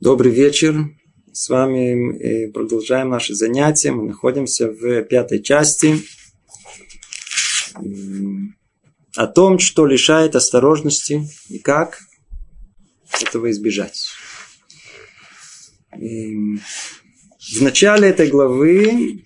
[0.00, 0.90] Добрый вечер.
[1.32, 3.92] С вами продолжаем наши занятия.
[3.92, 6.00] Мы находимся в пятой части
[9.14, 12.00] о том, что лишает осторожности и как
[13.22, 14.08] этого избежать.
[15.92, 16.58] В
[17.60, 19.22] начале этой главы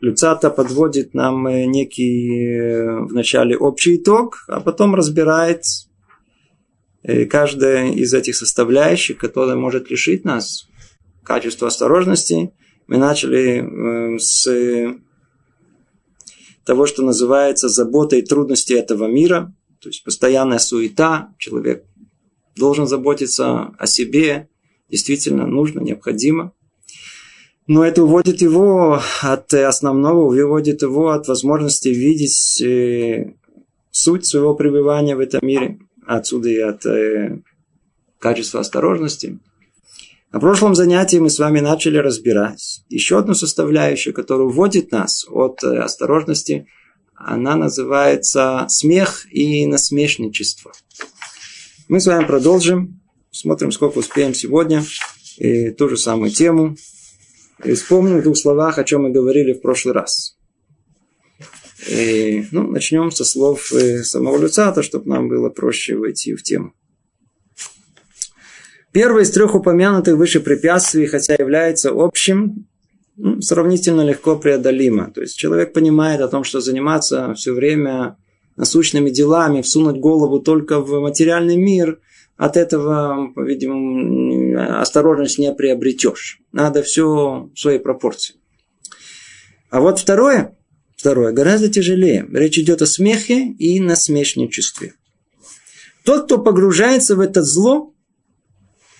[0.00, 5.64] Люцата подводит нам некий в начале общий итог, а потом разбирает
[7.30, 10.68] каждая из этих составляющих, которая может лишить нас
[11.24, 12.52] качества осторожности.
[12.86, 14.46] Мы начали с
[16.64, 21.84] того, что называется заботой и трудности этого мира, то есть постоянная суета, человек
[22.56, 24.48] должен заботиться о себе,
[24.90, 26.52] действительно нужно, необходимо.
[27.66, 33.34] Но это уводит его от основного, выводит его от возможности видеть э,
[33.90, 35.78] суть своего пребывания в этом мире.
[36.08, 37.42] Отсюда и от э,
[38.18, 39.38] качества осторожности.
[40.32, 45.62] На прошлом занятии мы с вами начали разбирать еще одну составляющую, которая уводит нас от
[45.62, 46.66] э, осторожности.
[47.14, 50.72] Она называется смех и насмешничество.
[51.88, 53.02] Мы с вами продолжим.
[53.30, 54.82] Смотрим, сколько успеем сегодня.
[55.36, 56.74] И ту же самую тему.
[57.62, 60.37] И вспомним в двух словах, о чем мы говорили в прошлый раз.
[61.86, 66.72] И, ну, начнем со слов э, самого Люцата, чтобы нам было проще войти в тему.
[68.90, 72.66] Первое из трех упомянутых выше препятствий, хотя является общим,
[73.16, 75.10] ну, сравнительно легко преодолимо.
[75.12, 78.16] То есть человек понимает о том, что заниматься все время
[78.56, 82.00] насущными делами, всунуть голову только в материальный мир,
[82.36, 86.40] от этого, по-видимому, осторожность не приобретешь.
[86.52, 88.36] Надо все в своей пропорции.
[89.70, 90.56] А вот второе,
[90.98, 92.28] второе гораздо тяжелее.
[92.30, 94.94] Речь идет о смехе и насмешничестве.
[96.04, 97.94] Тот, кто погружается в это зло,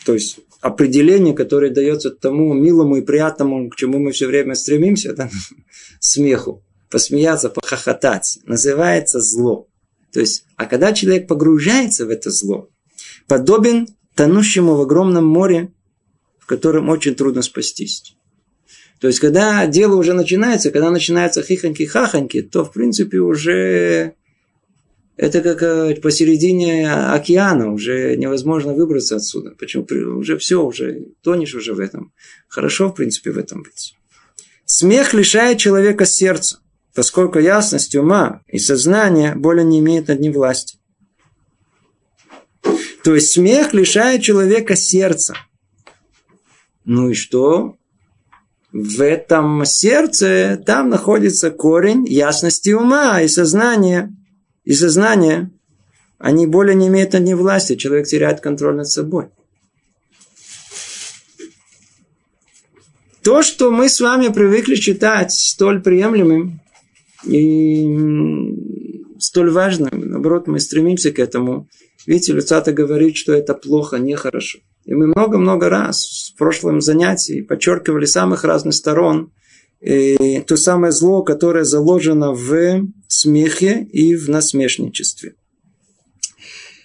[0.07, 5.13] то есть определение, которое дается тому милому и приятному, к чему мы все время стремимся,
[5.13, 5.29] да?
[6.01, 9.69] смеху посмеяться, похохотать, называется зло.
[10.13, 12.71] То есть, а когда человек погружается в это зло,
[13.27, 15.73] подобен тонущему в огромном море,
[16.39, 18.17] в котором очень трудно спастись.
[19.01, 24.15] То есть, когда дело уже начинается, когда начинаются хихоньки-хахоньки, то, в принципе, уже
[25.17, 29.55] это как э, посередине океана, уже невозможно выбраться отсюда.
[29.59, 29.87] Почему?
[30.19, 32.13] Уже все, уже тонешь уже в этом.
[32.49, 33.95] Хорошо, в принципе, в этом быть.
[34.65, 36.59] Смех лишает человека сердца
[36.99, 40.79] поскольку ясность ума и сознания более не имеют над ним власти.
[43.05, 45.37] То есть смех лишает человека сердца.
[46.85, 47.78] Ну и что?
[48.81, 54.15] В этом сердце там находится корень ясности ума и сознания.
[54.65, 55.51] И сознание,
[56.19, 57.75] они более не имеют над ним власти.
[57.75, 59.31] Человек теряет контроль над собой.
[63.25, 66.61] То, что мы с вами привыкли считать столь приемлемым,
[67.25, 67.85] и
[69.19, 71.69] столь важно, наоборот, мы стремимся к этому.
[72.07, 74.61] Видите, Люцата говорит, что это плохо, нехорошо.
[74.85, 79.33] И мы много-много раз прошлом занятии подчеркивали самых разных сторон
[79.81, 85.35] и то самое зло, которое заложено в смехе и в насмешничестве.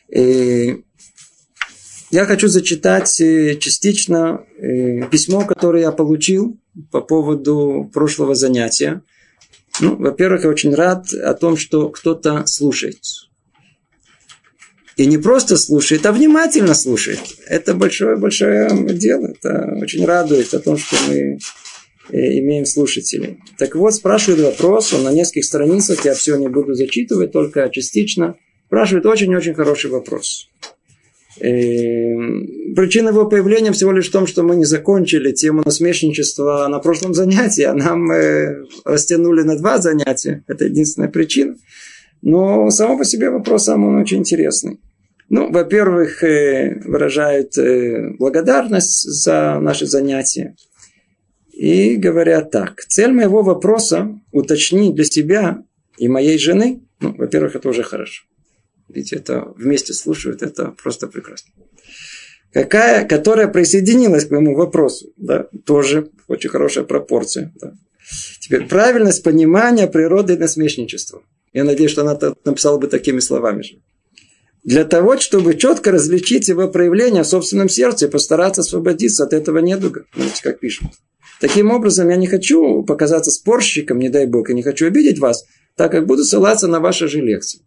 [0.10, 0.84] И
[2.12, 6.60] я хочу зачитать э, частично э, письмо, которое я получил
[6.92, 9.02] по поводу прошлого занятия.
[9.80, 13.00] Ну, во-первых, я очень рад о том, что кто-то слушает.
[14.96, 17.20] И не просто слушает, а внимательно слушает.
[17.48, 19.28] Это большое-большое дело.
[19.28, 21.40] Это очень радует о том, что мы
[22.12, 23.40] э, имеем слушателей.
[23.58, 28.36] Так вот, спрашивает вопрос, он на нескольких страницах, я все не буду зачитывать, только частично.
[28.68, 30.50] Спрашивает очень-очень хороший вопрос.
[31.40, 36.80] Эм, причина его появления всего лишь в том, что мы не закончили тему насмешничества на
[36.80, 40.44] прошлом занятии, а нам э, растянули на два занятия.
[40.48, 41.56] Это единственная причина.
[42.24, 44.80] Но само по себе вопрос сам он очень интересный.
[45.28, 50.56] Ну, во-первых, э, выражают э, благодарность за наши занятия.
[51.52, 52.82] И говорят так.
[52.86, 55.64] Цель моего вопроса уточнить для себя
[55.98, 58.24] и моей жены, ну, во-первых, это уже хорошо.
[58.88, 61.52] Ведь это вместе слушают, это просто прекрасно.
[62.54, 67.52] Какая, которая присоединилась к моему вопросу, да, тоже очень хорошая пропорция.
[67.60, 67.74] Да.
[68.40, 71.22] Теперь правильность понимания природы насмешничества.
[71.54, 73.76] Я надеюсь, что она написала бы такими словами же.
[74.64, 80.06] Для того, чтобы четко различить его проявление в собственном сердце постараться освободиться от этого недуга.
[80.16, 80.88] Видите, как пишут.
[81.42, 85.46] Таким образом, я не хочу показаться спорщиком, не дай бог, и не хочу обидеть вас,
[85.76, 87.60] так как буду ссылаться на ваши же лекции.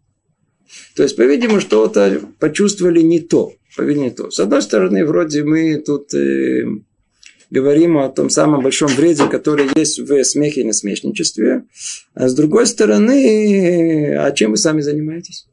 [0.95, 3.53] То есть, по-видимому, что-то почувствовали не то.
[3.75, 4.31] по-видимому, не то.
[4.31, 6.63] С одной стороны, вроде мы тут э,
[7.49, 11.63] говорим о том самом большом вреде, который есть в смехе и насмешничестве.
[12.13, 15.47] А с другой стороны, а чем вы сами занимаетесь?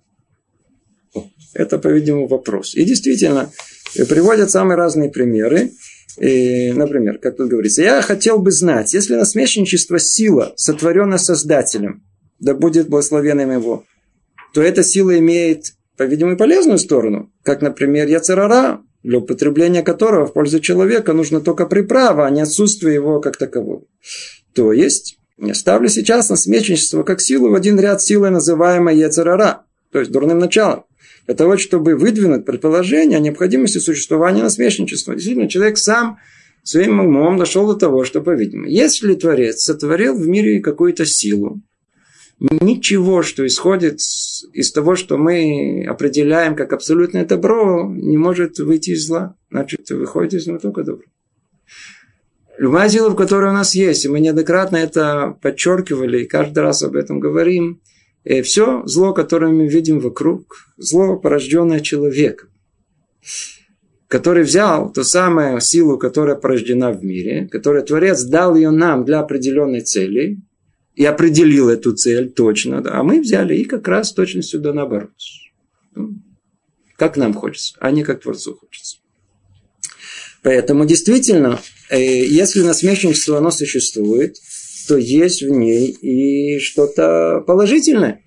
[1.53, 2.75] Это, по-видимому, вопрос.
[2.75, 3.51] И действительно,
[4.09, 5.71] приводят самые разные примеры.
[6.21, 12.05] И, например, как тут говорится, я хотел бы знать, если насмешничество сила, сотворенная Создателем,
[12.39, 13.85] да будет благословенным его,
[14.53, 20.59] то эта сила имеет, по-видимому, полезную сторону, как, например, яцерара, для употребления которого в пользу
[20.59, 23.85] человека нужно только приправа, а не отсутствие его как такового.
[24.55, 29.63] То есть, я ставлю сейчас насмешничество как силу в один ряд силы, называемой яцерара,
[29.93, 30.85] то есть дурным началом
[31.27, 35.15] для того, чтобы выдвинуть предположение о необходимости существования насмешничества.
[35.15, 36.19] Действительно, человек сам
[36.63, 41.61] своим умом дошел до того, что, по-видимому, если Творец сотворил в мире какую-то силу,
[42.41, 44.01] ничего, что исходит
[44.53, 49.37] из того, что мы определяем как абсолютное добро, не может выйти из зла.
[49.51, 51.05] Значит, выходит из него только добро.
[52.59, 56.97] Любая сила, которой у нас есть, и мы неоднократно это подчеркивали, и каждый раз об
[56.97, 57.81] этом говорим–
[58.25, 62.49] и все зло, которое мы видим вокруг, зло, порожденное человеком,
[64.09, 69.21] который взял ту самую силу, которая порождена в мире, которую Творец дал ее нам для
[69.21, 70.39] определенной цели,
[70.95, 75.11] и определил эту цель точно, да, а мы взяли и как раз точно сюда наоборот.
[75.95, 76.15] Ну,
[76.97, 78.99] как нам хочется, а не как Творцу хочется.
[80.43, 84.37] Поэтому действительно, э, если насмешничество оно существует,
[84.87, 88.24] то есть в ней и что-то положительное.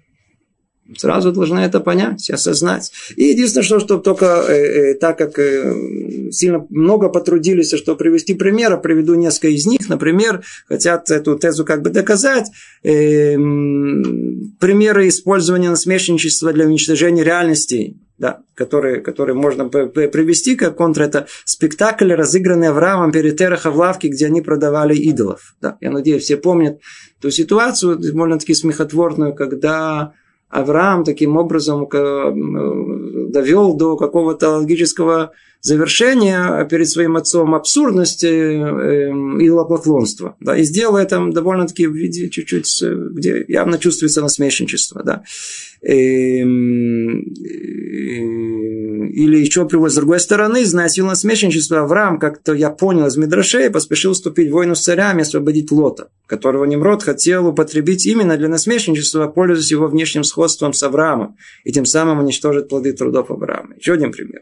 [0.95, 2.92] Сразу должна это понять, осознать.
[3.16, 8.36] И единственное, что, что только э, э, так как э, сильно много потрудились, что привести
[8.36, 9.89] примеры, приведу несколько из них.
[9.89, 12.48] Например, хотят эту тезу как бы доказать.
[12.84, 21.28] Э, примеры использования насмешничества для уничтожения реальности да, которые, которые можно привести как контр, это
[21.45, 25.56] спектакль, разыгранный Авраамом перед Тераха в лавке, где они продавали идолов.
[25.62, 26.80] Да, я надеюсь, все помнят
[27.22, 30.13] ту ситуацию, довольно-таки смехотворную, когда
[30.50, 39.10] Авраам таким образом довел до какого-то логического завершения перед своим отцом абсурдности э,
[39.44, 40.36] идолопоклонства.
[40.40, 45.04] Да, и сделал это довольно-таки в виде чуть-чуть, где явно чувствуется насмешничество.
[45.04, 45.24] Да.
[45.82, 47.26] Эм,
[49.07, 53.69] или еще приводит с другой стороны, зная силу насмешничества, Авраам, как-то я понял из Мидрашей,
[53.69, 59.27] поспешил вступить в войну с царями освободить Лота, которого Немрод хотел употребить именно для насмешничества,
[59.27, 63.75] пользуясь его внешним сходством с Авраамом, и тем самым уничтожить плоды трудов Авраама.
[63.75, 64.42] Еще один пример.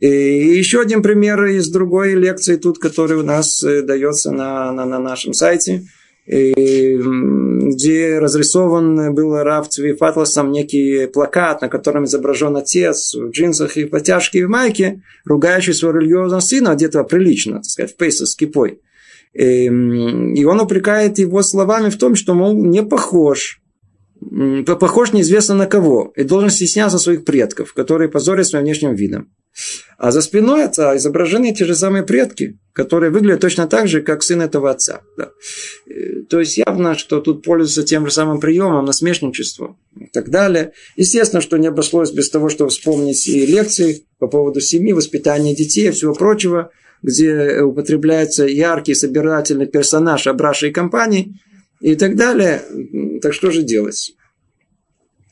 [0.00, 4.84] И еще один пример из другой лекции тут, который у нас э, дается на, на,
[4.84, 5.86] на нашем сайте–
[6.30, 13.86] где разрисован был Рав Цвиф Атласом некий плакат, на котором изображен отец в джинсах и
[13.86, 18.36] потяжке и в майке, ругающий своего религиозного сына, одетого прилично, так сказать, в пейсе с
[18.36, 18.80] кипой.
[19.32, 23.62] И он упрекает его словами в том, что, мол, не похож,
[24.66, 29.32] похож неизвестно на кого, и должен стесняться своих предков, которые позорят своим внешним видом.
[29.96, 34.22] А за спиной отца изображены те же самые предки, которые выглядят точно так же, как
[34.22, 35.00] сын этого отца.
[35.16, 35.30] Да.
[36.28, 40.72] Э, то есть явно, что тут пользуются тем же самым приемом, насмешничество и так далее.
[40.96, 45.88] Естественно, что не обошлось без того, чтобы вспомнить и лекции по поводу семьи, воспитания детей
[45.88, 46.70] и всего прочего,
[47.02, 51.40] где употребляется яркий собирательный персонаж Абраша и компании
[51.80, 52.62] и так далее.
[53.22, 54.14] Так что же делать?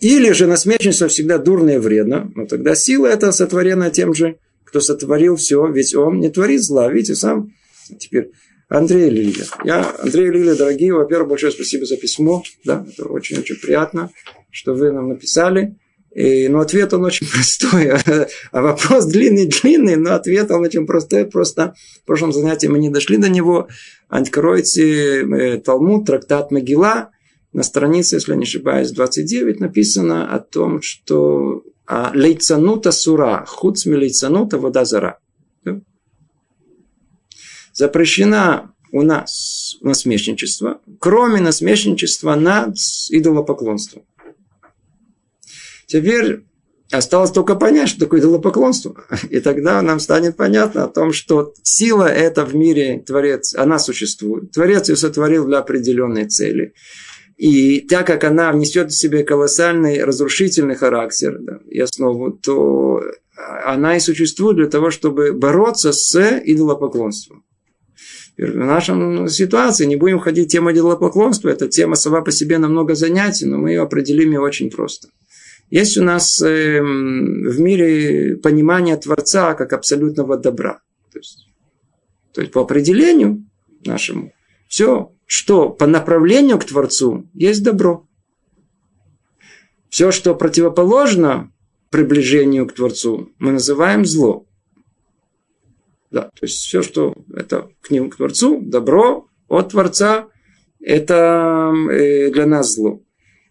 [0.00, 4.80] Или же насмешничество всегда дурно и вредно, но тогда сила это сотворена тем же, кто
[4.80, 6.90] сотворил все, ведь он не творит зла.
[6.92, 7.54] Видите, сам
[7.98, 8.30] теперь
[8.68, 9.44] Андрей Лилия.
[9.64, 12.42] Я, Андрей Лилия, дорогие, во-первых, большое спасибо за письмо.
[12.64, 14.10] Да, это очень-очень приятно,
[14.50, 15.76] что вы нам написали.
[16.14, 17.90] И, но ответ он очень простой.
[17.90, 21.26] А вопрос длинный-длинный, но ответ он очень простой.
[21.26, 23.68] Просто в прошлом занятии мы не дошли до него.
[24.08, 27.10] Откройте э, Талмуд, трактат Могила
[27.52, 34.58] на странице, если не ошибаюсь, 29 написано о том, что а, лейцанута сура, хуцми лейцанута
[34.58, 35.18] вода зара.
[37.76, 42.74] Запрещена у нас насмешничество, кроме насмешничества над
[43.10, 44.04] идолопоклонством.
[45.86, 46.46] Теперь
[46.90, 49.04] осталось только понять, что такое идолопоклонство.
[49.28, 54.52] И тогда нам станет понятно о том, что сила эта в мире, Творец, она существует.
[54.52, 56.72] Творец ее сотворил для определенной цели.
[57.36, 63.02] И так как она несет в себе колоссальный разрушительный характер да, и основу, то
[63.66, 67.44] она и существует для того, чтобы бороться с идолопоклонством.
[68.38, 71.48] В нашей ситуации не будем ходить тема идолопоклонства.
[71.48, 75.08] Эта тема сама по себе намного занятий, но мы ее определим ее очень просто.
[75.70, 80.80] есть у нас э, в мире понимание Творца как абсолютного добра.
[81.12, 81.48] То есть,
[82.34, 83.46] то есть по определению
[83.86, 84.32] нашему,
[84.68, 88.06] все, что по направлению к Творцу, есть добро.
[89.88, 91.52] Все, что противоположно
[91.90, 94.45] приближению к Творцу, мы называем зло.
[96.10, 100.28] Да, то есть все, что это к нему, к Творцу, добро от Творца,
[100.80, 103.02] это э, для нас зло.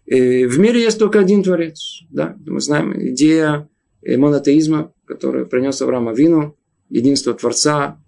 [0.06, 2.02] Э, в мире есть только один Творец.
[2.10, 2.36] Да?
[2.46, 3.68] Мы знаем идея
[4.02, 6.56] э, монотеизма, которую принес Авраам Авину,
[6.88, 8.02] единство Творца.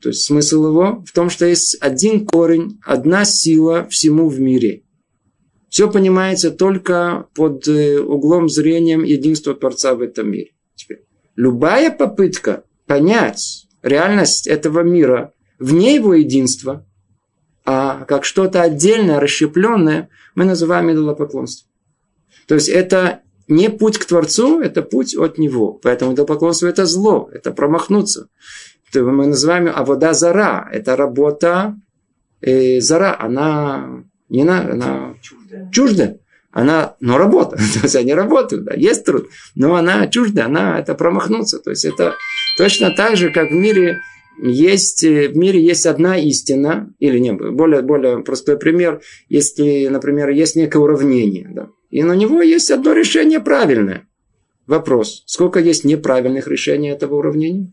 [0.00, 4.84] То есть смысл его в том, что есть один корень, одна сила всему в мире.
[5.68, 10.52] Все понимается только под углом зрения единства Творца в этом мире.
[10.76, 16.86] Теперь, любая попытка понять реальность этого мира вне его единства,
[17.64, 21.70] а как что-то отдельное, расщепленное, мы называем идолопоклонством.
[22.46, 25.72] То есть это не путь к Творцу, это путь от Него.
[25.72, 28.28] Поэтому идолопоклонство– это зло, это промахнуться.
[28.92, 30.68] То мы называем авода зара.
[30.72, 31.76] Это работа
[32.40, 33.16] э, зара.
[33.18, 35.70] Она не на, она чуждая.
[35.70, 36.18] чуждая.
[36.50, 37.56] Она, но работа.
[37.74, 39.28] То есть они работают, да, есть труд.
[39.54, 41.58] Но она чуждая, она это промахнуться.
[41.58, 42.14] То есть это
[42.58, 44.00] точно так же, как в мире
[44.42, 50.30] есть, э, в мире есть одна истина, или не, более, более простой пример, если, например,
[50.30, 54.08] есть некое уравнение, да, и на него есть одно решение правильное.
[54.66, 57.72] Вопрос, сколько есть неправильных решений этого уравнения?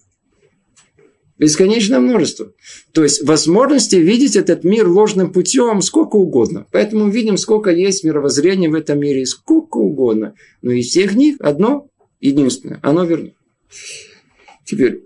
[1.38, 2.54] Бесконечное множество.
[2.94, 6.66] То есть возможности видеть этот мир ложным путем сколько угодно.
[6.72, 10.36] Поэтому видим, сколько есть мировоззрения в этом мире, сколько угодно.
[10.62, 11.90] Но из всех них одно
[12.22, 13.32] единственное, оно верно.
[14.66, 15.04] Теперь,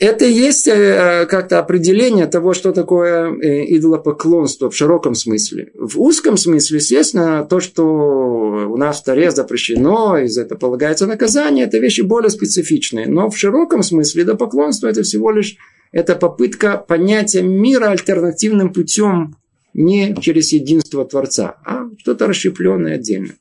[0.00, 5.70] это и есть э, как-то определение того, что такое э, идолопоклонство в широком смысле.
[5.74, 11.06] В узком смысле, естественно, то, что у нас в Таре запрещено, и за это полагается
[11.06, 13.06] наказание, это вещи более специфичные.
[13.06, 15.56] Но в широком смысле идолопоклонство это всего лишь
[15.92, 19.36] это попытка понятия мира альтернативным путем,
[19.74, 23.34] не через единство Творца, а что-то расщепленное отдельно.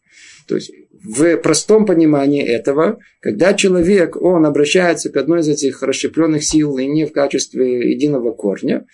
[0.48, 0.72] То есть
[1.04, 6.86] в простом понимании этого, когда человек, он обращается к одной из этих расщепленных сил и
[6.86, 8.86] не в качестве единого корня,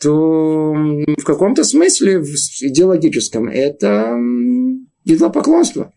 [0.00, 2.26] то в каком-то смысле, в
[2.60, 4.18] идеологическом, это
[5.04, 5.92] идолопоклонство.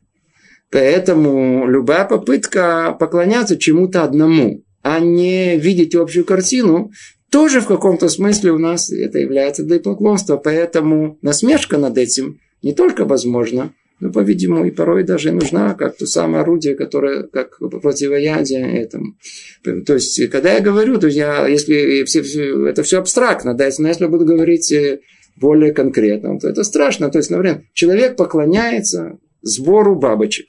[0.72, 6.92] Поэтому любая попытка поклоняться чему-то одному, а не видеть общую картину,
[7.32, 10.38] тоже в каком-то смысле у нас это является идолопоклонство.
[10.38, 16.06] Поэтому насмешка над этим не только возможна, ну, по-видимому, и порой даже нужна, как то
[16.06, 19.16] самое орудие, которое как противоядие этому.
[19.64, 23.88] То есть, когда я говорю, то я, если все, все, это все абстрактно, да, если,
[23.88, 25.00] если я буду говорить э,
[25.38, 27.10] более конкретно, то это страшно.
[27.10, 30.48] То есть, например, человек поклоняется сбору бабочек.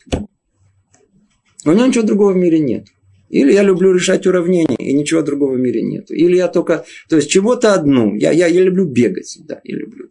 [1.64, 2.86] У него ничего другого в мире нет.
[3.28, 6.10] Или я люблю решать уравнения, и ничего другого в мире нет.
[6.10, 8.14] Или я только, то есть чего-то одну.
[8.14, 10.08] Я, я, я люблю бегать, да, я люблю.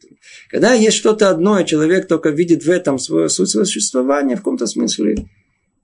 [0.50, 4.68] Когда есть что-то одно, и человек только видит в этом свое суть существования, в каком-то
[4.68, 5.28] смысле,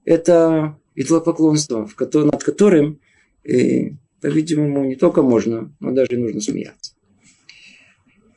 [0.04, 3.00] это идолопоклонство, над которым,
[3.44, 6.92] э, по-видимому, не только можно, но даже нужно смеяться.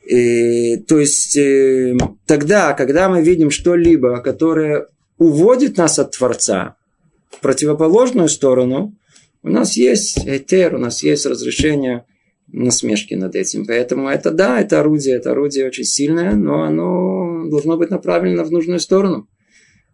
[0.06, 4.86] И, э, то есть, э, тогда, когда мы видим что-либо, которое
[5.18, 6.76] уводит нас от Творца,
[7.30, 8.96] в противоположную сторону,
[9.42, 12.04] у нас есть этер, у нас есть разрешение
[12.48, 13.66] насмешки над этим.
[13.66, 18.50] Поэтому это да, это орудие, это орудие очень сильное, но оно должно быть направлено в
[18.50, 19.28] нужную сторону.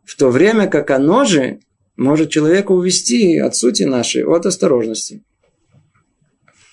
[0.05, 1.61] В то время как оно же
[1.97, 5.23] может человека увести от сути нашей, от осторожности.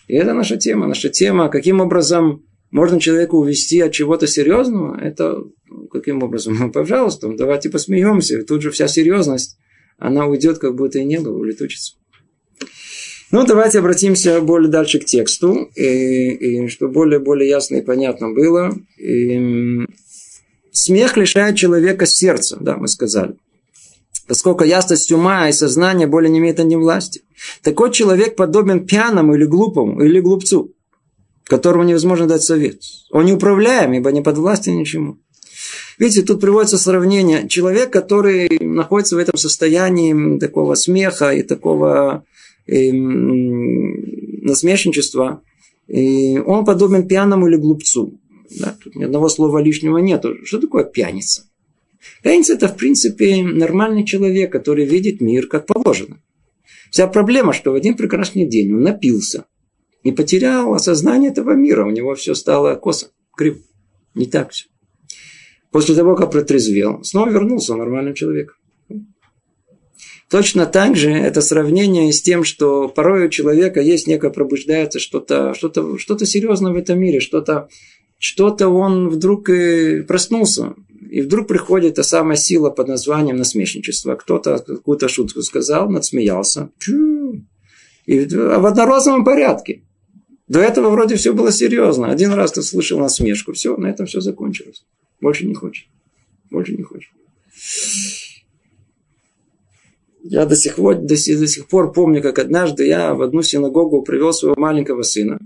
[0.08, 0.88] И это наша тема.
[0.88, 5.44] Наша тема, каким образом можно человека увести от чего-то серьезного, это
[5.92, 6.72] каким образом?
[6.72, 8.44] Пожалуйста, давайте посмеемся.
[8.44, 9.58] Тут же вся серьезность
[10.00, 11.94] она уйдет, как будто и не было, улетучится.
[13.32, 18.32] Ну, давайте обратимся более дальше к тексту, и, и чтобы более, более ясно и понятно
[18.32, 18.74] было.
[18.98, 19.86] И,
[20.72, 23.36] смех лишает человека сердца, да, мы сказали.
[24.28, 27.22] Поскольку ясность ума и сознания более не имеет ним власти.
[27.62, 30.74] Такой человек подобен пьяному или глупому, или глупцу,
[31.44, 32.82] которому невозможно дать совет.
[33.12, 35.18] Он не управляем, ибо не под властью ничему.
[36.00, 37.48] Видите, тут приводится сравнение.
[37.48, 42.26] Человек, который находится в этом состоянии такого смеха и такого
[42.68, 45.42] э, насмешничества,
[45.88, 48.20] и он подобен пьяному или глупцу.
[48.60, 50.26] Да, тут ни одного слова лишнего нет.
[50.46, 51.44] Что такое пьяница?
[52.24, 56.22] Пьяница– это, в принципе, нормальный человек, который видит мир как положено.
[56.92, 59.46] Вся проблема, что в один прекрасный день он напился
[60.04, 61.86] и потерял осознание этого мира.
[61.86, 63.60] У него все стало косо, криво.
[64.16, 64.66] Не так все
[65.72, 68.56] после того, как протрезвел, снова вернулся нормальным человеком.
[70.30, 75.56] Точно так же это сравнение с тем, что порой у человека есть некое пробуждается что-то
[75.56, 77.68] что что серьезное в этом мире, что-то
[78.20, 80.76] что-то он вдруг и проснулся.
[81.10, 84.16] И вдруг приходит та самая сила под названием насмешничество.
[84.16, 86.70] Кто-то какую-то шутку сказал, надсмеялся.
[88.06, 89.84] И в одноразовом порядке.
[90.48, 92.12] До этого вроде все было серьезно.
[92.12, 93.54] Один раз ты слышал насмешку.
[93.54, 94.84] Все, на этом все закончилось.
[95.22, 95.88] Больше не хочет.
[96.50, 97.12] Больше не хочет.
[100.22, 103.42] Я до сих, пор, до, сих, до сих пор помню, как однажды я в одну
[103.42, 105.40] синагогу привел своего маленького сына.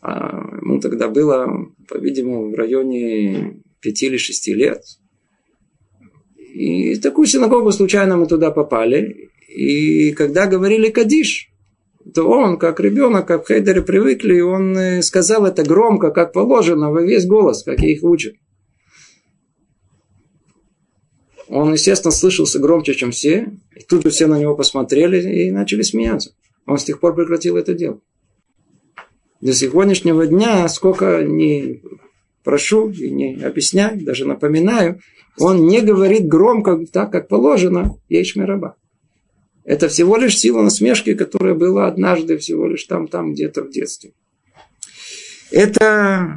[0.00, 1.48] А ему тогда было,
[1.88, 4.82] по-видимому, в районе пяти или шести лет.
[6.36, 9.30] И в такую синагогу случайно мы туда попали.
[9.48, 11.50] И когда говорили Кадиш,
[12.14, 16.90] то он, как ребенок, как в Хейдере привыкли, он э, сказал это громко, как положено,
[16.90, 18.34] во весь голос, как их учат.
[21.48, 23.52] Он, естественно, слышался громче, чем все.
[23.74, 26.34] И тут же все на него посмотрели и начали смеяться.
[26.66, 28.00] Он с тех пор прекратил это делать.
[29.40, 31.82] До сегодняшнего дня, сколько не
[32.44, 35.00] прошу и не объясняю, даже напоминаю,
[35.38, 38.74] он не говорит громко, так как положено, ешми раба.
[39.64, 44.12] Это всего лишь сила насмешки, которая была однажды всего лишь там, там где-то в детстве.
[45.50, 46.36] Это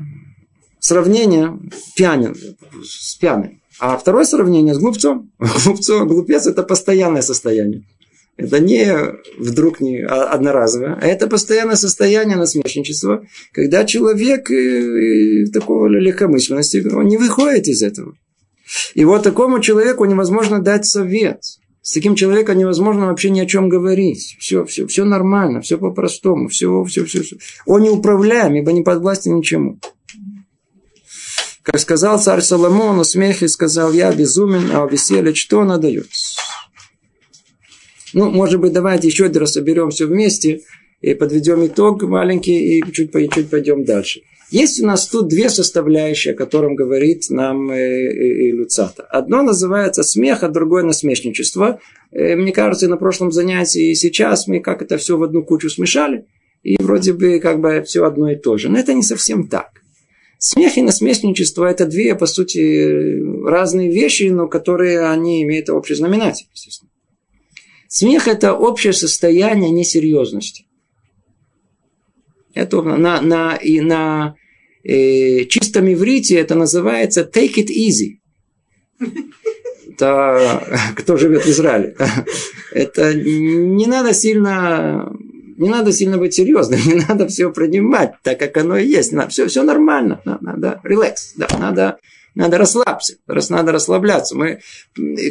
[0.80, 1.58] сравнение
[1.96, 2.36] пьянин
[2.84, 3.61] с пьяным.
[3.82, 5.32] А второе сравнение с глупцом.
[5.40, 7.84] Глупцом, глупец– это постоянное состояние.
[8.38, 8.96] Это не
[9.40, 17.18] вдруг не одноразовое, а это постоянное состояние насмешничества, когда человек э, такого легкомысленности, он не
[17.18, 18.14] выходит из этого.
[18.94, 21.42] И вот такому человеку невозможно дать совет.
[21.82, 24.38] С таким человеком невозможно вообще ни о чем говорить.
[24.40, 27.38] Все, все, все нормально, все по-простому, все, все, все, все.
[27.66, 29.80] Он не управляем, ибо не подвластен ничему.
[31.64, 36.08] Как сказал царь Соломон, у смехе сказал, я безумен, а у веселья что она дает?
[38.14, 40.62] Ну, может быть, давайте еще один раз соберем все вместе
[41.02, 44.22] и подведем итог маленький и чуть, чуть пойдем дальше.
[44.50, 49.04] Есть у нас тут две составляющие, о котором говорит нам э, э, э, Люцата.
[49.04, 51.80] Одно называется смех, а другое насмешничество.
[52.12, 56.26] Мне кажется, на прошлом занятии и сейчас мы как это все в одну кучу смешали.
[56.64, 58.68] И вроде бы как бы все одно и то же.
[58.68, 59.81] Но это не совсем так.
[60.44, 66.48] Смех и насмешничество– это две, по сути, разные вещи, но которые они имеют общий знаменатель,
[66.52, 66.90] естественно.
[67.88, 70.66] Смех– это общее состояние несерьезности.
[72.56, 74.34] Это на, на, и на
[74.84, 78.18] э, чистом иврите это называется take it easy.
[79.92, 80.66] Это
[80.98, 81.96] кто живет в Израиле.
[82.72, 85.14] Это не надо сильно
[85.62, 89.14] не надо сильно быть серьезным, не надо все принимать так, как оно и есть.
[89.30, 91.98] Все, все нормально, надо релакс, да, надо,
[92.34, 94.36] надо расслабься, раз надо расслабляться.
[94.36, 94.60] Мы,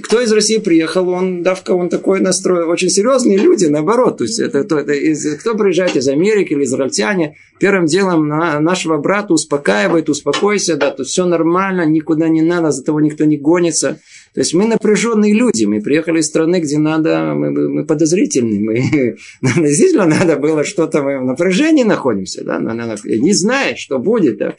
[0.02, 4.18] кто из России приехал, он давка, он такой настрой, очень серьезные люди, наоборот.
[4.18, 8.60] То есть это, это, это из, кто приезжает из Америки или израильтяне, первым делом на,
[8.60, 13.36] нашего брата успокаивает, успокойся, да, тут все нормально, никуда не надо, за того никто не
[13.36, 13.98] гонится.
[14.34, 19.16] То есть мы напряженные люди, мы приехали из страны, где надо, мы, мы подозрительны, мы,
[19.40, 24.54] нам действительно надо было что-то, мы в напряжении находимся, да, не зная, что будет, да.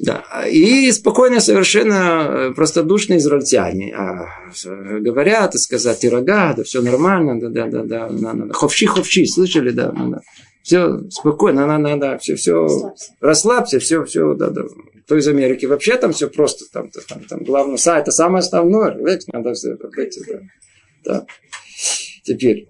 [0.00, 0.24] Да.
[0.50, 4.28] И спокойно совершенно э, простодушные израильтяне а,
[5.00, 8.52] говорят, и сказать, ирога, да все нормально, да, да, да, да, да, да.
[8.54, 10.20] ховши, ховши, слышали, да, да, да.
[10.62, 14.64] Все спокойно, надо, надо, все, все, расслабься, расслабься все, все, да, да
[15.10, 18.94] кто из Америки вообще там все просто, там, там, там главное, это самое основное,
[19.32, 20.40] надо все, эти, да,
[21.04, 21.26] да.
[22.22, 22.68] Теперь,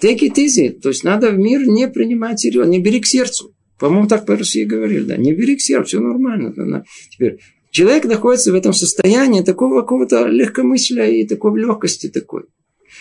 [0.00, 3.52] take it easy, то есть надо в мир не принимать серьезно, не бери к сердцу.
[3.80, 6.52] По-моему, так по России говорили, да, не бери к сердцу, все нормально.
[6.56, 6.84] Да, да.
[7.10, 12.44] Теперь, человек находится в этом состоянии такого какого-то легкомыслия и такой легкости такой.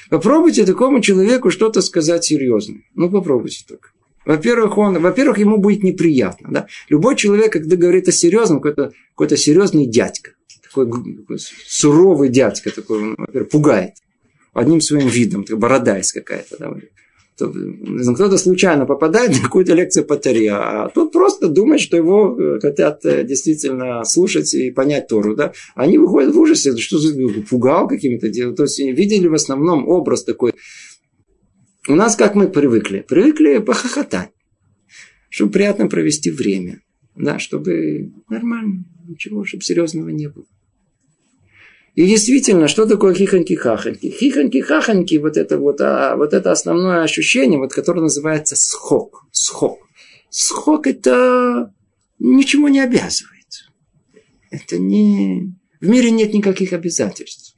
[0.09, 2.77] Попробуйте такому человеку что-то сказать серьезно.
[2.95, 3.93] Ну, попробуйте так.
[4.25, 6.49] Во-первых, он, во-первых, ему будет неприятно.
[6.51, 6.67] Да?
[6.89, 10.31] Любой человек, когда говорит о серьезном, какой-то, какой-то серьезный дядька,
[10.63, 13.93] такой, такой суровый дядька, такой, во-первых, пугает
[14.53, 16.57] одним своим видом, такая борода есть какая-то.
[16.57, 16.73] Да?
[17.37, 22.59] Кто-то случайно попадает на какую-то лекцию по Таре, а тут просто думает, что его э,
[22.61, 25.35] хотят э, действительно слушать и понять Тору.
[25.35, 25.51] Да?
[25.75, 26.97] Они выходят в ужасе, что
[27.49, 28.55] пугал какими-то делами.
[28.55, 30.53] То есть видели в основном образ такой
[31.87, 33.01] у нас как мы привыкли?
[33.07, 34.31] Привыкли похохотать.
[35.29, 36.81] Чтобы приятно провести время.
[37.15, 40.45] Да, чтобы нормально, ничего, чтобы серьезного не было.
[41.93, 44.13] И действительно, что такое хихоньки-хахоньки?
[44.19, 49.25] Хихоньки-хахоньки, вот это вот, а, вот это основное ощущение, вот, которое называется схок.
[49.31, 49.79] Схок.
[50.29, 51.73] Схок это
[52.19, 53.71] ничего не обязывает.
[54.51, 55.53] Это не...
[55.79, 57.55] В мире нет никаких обязательств.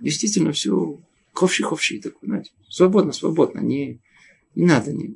[0.00, 0.98] Действительно, все
[1.32, 4.00] ховши-ховши такой, знаете, свободно, свободно, не,
[4.54, 5.14] не надо, не,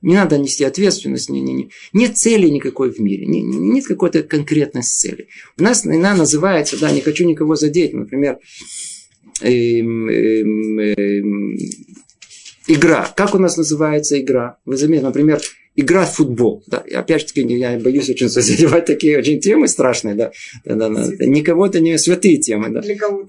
[0.00, 1.70] не надо нести ответственность, не, не, не.
[1.92, 5.28] нет цели никакой в мире, не, не, нет какой-то конкретной цели.
[5.58, 8.38] У нас она называется, да, не хочу никого задеть, например,
[9.40, 11.58] эм, эм, эм,
[12.68, 13.08] игра.
[13.16, 14.58] Как у нас называется игра?
[14.64, 15.40] Вы заметили, например,
[15.74, 16.62] игра в футбол.
[16.66, 16.78] Да?
[16.86, 20.14] И опять же таки, я боюсь очень задевать такие очень темы страшные.
[20.14, 20.30] Да?
[20.64, 21.26] Да, да, да.
[21.26, 22.70] Никого-то не святые темы.
[22.70, 22.82] Да?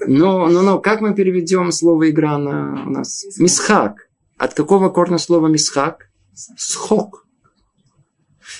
[0.07, 3.25] Но, но, но как мы переведем слово игра на у нас?
[3.37, 4.09] Мисхак.
[4.37, 6.09] От какого корня слова мисхак?
[6.33, 7.25] Схок.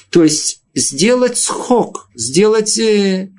[0.10, 3.32] То есть сделать схок, сделать э,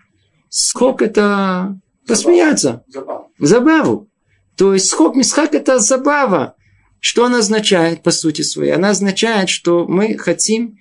[0.49, 2.85] схок это посмеяться.
[2.89, 3.31] Забаву.
[3.39, 4.11] Забаву.
[4.57, 6.55] То есть схок мисхак это забава.
[7.01, 8.73] Что она означает по сути своей?
[8.73, 10.79] Она означает, что мы хотим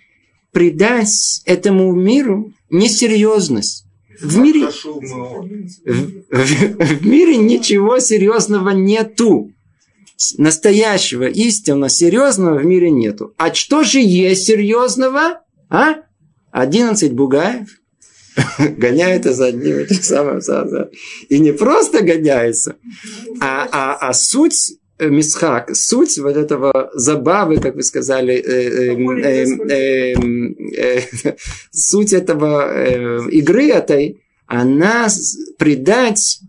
[0.52, 3.86] придать этому миру несерьезность.
[4.22, 5.48] В мире, в,
[6.30, 9.54] в, в мире ничего серьезного нету
[10.38, 13.34] настоящего, истинно серьезного в мире нету.
[13.38, 15.42] А что же есть серьезного?
[15.70, 16.02] А?
[16.52, 17.70] 11 бугаев
[18.60, 20.42] гоняются за одним этим самым.
[21.30, 22.76] И не просто гоняются,
[23.40, 30.16] а, а, а суть мисхак, суть вот этого забавы, как вы сказали, э, э, э,
[30.78, 31.36] э,
[31.72, 35.08] суть этого игры этой, она
[35.58, 36.40] придать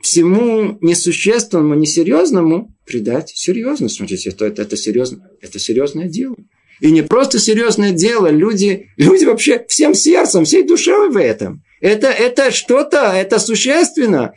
[0.00, 3.96] всему несущественному, несерьезному придать серьезность.
[3.96, 6.36] Смотрите, это, это, это, серьезно, это серьезное дело.
[6.80, 11.62] И не просто серьезное дело, люди, люди вообще всем сердцем, всей душой в этом.
[11.80, 14.32] Это, это что-то, это существенно.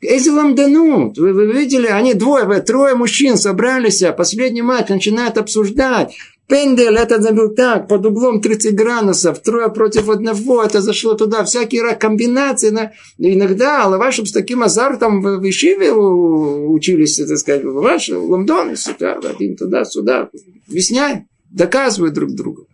[0.00, 1.18] Эзелам данут.
[1.18, 6.14] Вы, вы видели, они двое, трое мужчин собрались, а последний матч начинают обсуждать.
[6.48, 11.94] Пендель это забил так, под углом 30 градусов, трое против одного, это зашло туда, всякие
[11.94, 12.70] комбинации.
[12.70, 12.92] На...
[13.18, 19.84] Иногда Лавашем с таким азартом в Ишиве учились, так сказать, Лаваш, Лондон, сюда, один туда,
[19.84, 20.30] сюда,
[20.66, 22.66] объясняют, доказывают друг другу.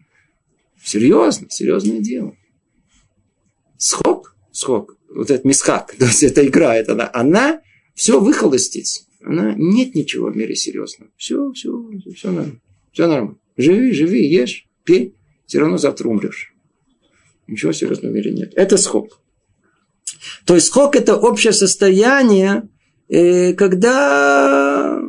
[0.84, 2.32] Серьезно, серьезное дело.
[3.76, 7.61] Схок, схок, вот этот мисхак, то есть эта игра, это она, она
[7.94, 9.07] все выхолостить.
[9.22, 11.11] Она, нет ничего в мире серьезного.
[11.16, 12.61] Все, все, все нормально.
[12.92, 13.38] Все нормально.
[13.57, 15.14] Живи, живи, ешь, пей.
[15.46, 16.55] Все равно завтра умрешь.
[17.46, 18.53] Ничего серьезного в мире нет.
[18.55, 19.20] Это схок.
[20.44, 22.68] То есть схок это общее состояние,
[23.09, 25.00] э, когда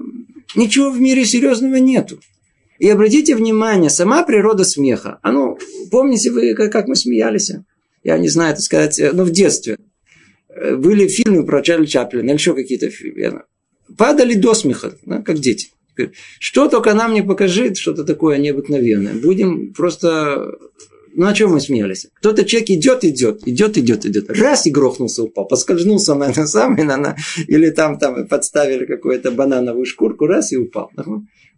[0.56, 2.20] ничего в мире серьезного нету.
[2.80, 5.20] И обратите внимание, сама природа смеха.
[5.22, 5.58] А ну,
[5.92, 7.52] помните вы, как мы смеялись?
[8.04, 9.78] Я не знаю, так сказать, ну, в детстве.
[10.56, 13.44] Были фильмы про Чарли Чаплина, или еще какие-то фильмы.
[13.98, 15.70] Падали до смеха, да, как дети.
[16.40, 19.14] Что только нам не покажет, что-то такое необыкновенное.
[19.14, 20.58] Будем просто...
[21.18, 22.08] Ну, о чем мы смеялись?
[22.16, 24.30] Кто-то человек идет, идет, идет, идет, идет.
[24.30, 25.48] Раз и грохнулся, упал.
[25.48, 27.16] Поскользнулся на это самое, на, на,
[27.48, 30.92] или там, там подставили какую-то банановую шкурку, раз и упал.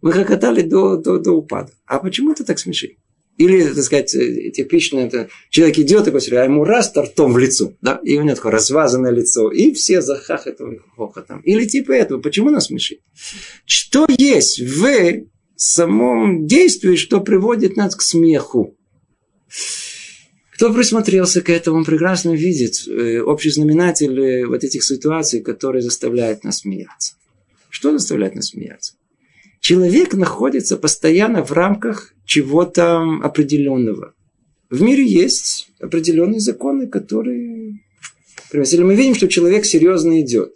[0.00, 1.72] Мы хохотали до, до, до упада.
[1.86, 2.98] А почему это так смешит?
[3.38, 8.00] Или, так сказать, типично это человек идет такой, а ему раз тортом в лицо, да,
[8.02, 11.40] и у него такое развазанное лицо, и все захахатывают хохотом.
[11.40, 12.20] Или типа этого.
[12.20, 13.00] Почему нас смешит?
[13.64, 15.24] Что есть в
[15.54, 18.76] самом действии, что приводит нас к смеху?
[20.58, 26.42] Кто присмотрелся к этому, прекрасно видит э, общий знаменатель э, вот этих ситуаций, которые заставляют
[26.42, 27.14] нас смеяться.
[27.70, 28.94] Что заставляет нас смеяться?
[29.60, 34.14] Человек находится постоянно в рамках чего-то определенного.
[34.70, 37.80] В мире есть определенные законы, которые...
[38.52, 40.54] Если мы видим, что человек серьезно идет,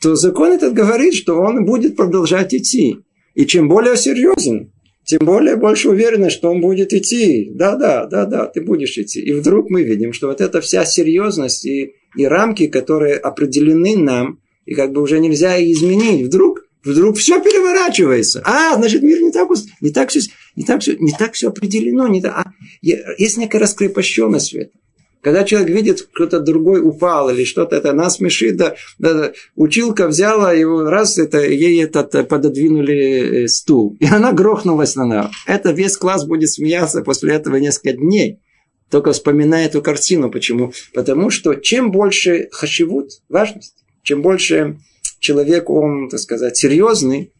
[0.00, 2.98] то закон этот говорит, что он будет продолжать идти.
[3.34, 4.72] И чем более серьезен,
[5.04, 7.50] тем более больше уверенность, что он будет идти.
[7.54, 9.20] Да, да, да, да, ты будешь идти.
[9.20, 14.40] И вдруг мы видим, что вот эта вся серьезность и, и рамки, которые определены нам,
[14.66, 18.42] и как бы уже нельзя изменить, вдруг вдруг все переворачивается.
[18.44, 19.48] А, значит, мир не так,
[19.80, 20.20] не так, все,
[20.56, 22.08] не так, все, не так все определено.
[22.08, 24.80] Не так, а, есть некая раскрепощенность этом.
[25.22, 30.52] Когда человек видит, кто-то другой упал или что-то, это нас смешит, да, да, училка взяла
[30.54, 35.30] его, раз это, ей этот э, пододвинули э, стул, и она грохнулась на нас.
[35.46, 38.40] Это весь класс будет смеяться после этого несколько дней.
[38.90, 40.30] Только вспоминая эту картину.
[40.30, 40.72] Почему?
[40.94, 44.78] Потому что чем больше хашивут, важность, чем больше
[45.20, 47.32] человек, он, так сказать, серьезный,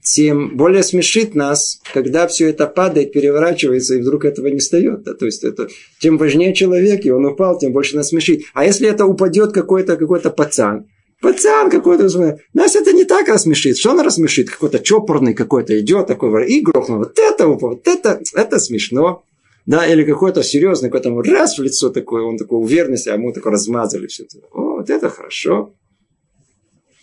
[0.00, 5.02] тем более смешит нас, когда все это падает, переворачивается, и вдруг этого не встает.
[5.02, 5.14] Да?
[5.14, 5.68] То есть, это,
[6.00, 8.44] тем важнее человек, и он упал, тем больше нас смешит.
[8.54, 10.86] А если это упадет какой-то какой пацан,
[11.20, 13.76] пацан какой-то, нас это не так рассмешит.
[13.76, 14.48] Что он рассмешит?
[14.50, 16.98] Какой-то чопорный какой-то идет такой, и грохнул.
[16.98, 19.24] Вот это, вот это, это смешно.
[19.66, 23.52] Да, или какой-то серьезный, какой-то раз в лицо такое, он такой уверенности, а ему такой
[23.52, 24.24] размазали все.
[24.52, 25.74] О, вот это хорошо.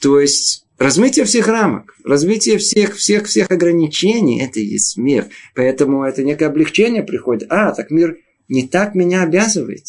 [0.05, 5.25] То есть размытие всех рамок, развитие всех, всех, всех ограничений, это и есть смех.
[5.55, 7.51] Поэтому это некое облегчение приходит.
[7.51, 9.87] А, так мир не так меня обязывает.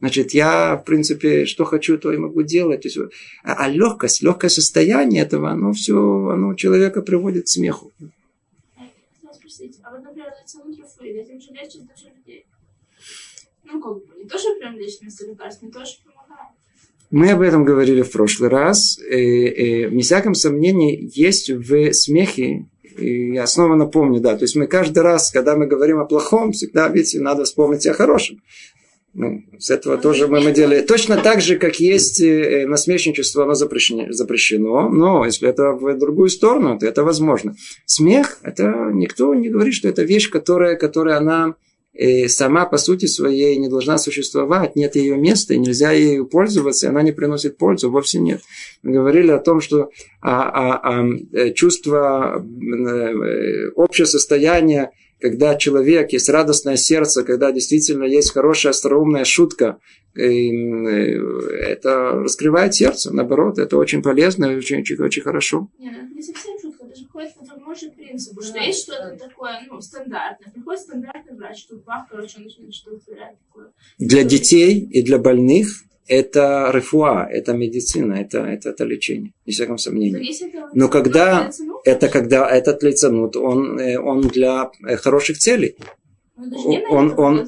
[0.00, 2.84] Значит, я, в принципе, что хочу, то и могу делать.
[2.84, 2.98] есть,
[3.42, 7.90] а, а легкость, легкое состояние этого, оно все, оно человека приводит к смеху.
[7.98, 8.04] А.
[13.64, 16.21] Ну, как бы, не тоже прям личность лекарств, не тоже помогает.
[17.12, 18.98] Мы об этом говорили в прошлый раз.
[18.98, 22.66] И, и, вне всяком сомнении, есть в смехе
[22.98, 26.52] и я снова напомню, да, то есть мы каждый раз, когда мы говорим о плохом,
[26.52, 28.42] всегда, видите, надо вспомнить о хорошем.
[29.14, 30.80] Ну, с этого тоже мы, мы делали.
[30.80, 34.88] Точно так же, как есть э, насмешничество, оно запрещено, запрещено.
[34.88, 37.54] Но если это в другую сторону, то это возможно.
[37.84, 41.56] Смех, это никто не говорит, что это вещь, которая, которая она
[41.92, 46.88] и сама по сути своей не должна существовать, нет ее места, нельзя ею пользоваться, и
[46.88, 48.40] она не приносит пользу, вовсе нет.
[48.82, 56.12] Мы говорили о том, что а, а, а, э, чувство, э, общее состояние, когда человек,
[56.12, 59.78] есть радостное сердце, когда действительно есть хорошая остроумная шутка,
[60.16, 65.68] э, это раскрывает сердце, наоборот, это очень полезно и очень, очень, очень хорошо.
[65.78, 69.16] Нет, это не совсем шутка же ходит по тому же принципу, да, что есть что-то
[69.16, 70.52] такое, ну, стандартное.
[70.52, 73.72] Приходит стандартный врач, тут бах, короче, он начинает что-то творять такое.
[73.98, 79.78] Для детей и для больных это рефуа, это медицина, это, это, это лечение, не всяком
[79.78, 80.34] сомнении.
[80.74, 81.50] Но когда
[81.84, 85.76] это когда этот лицанут, он, э, он для э, хороших целей.
[86.90, 87.46] Он, он,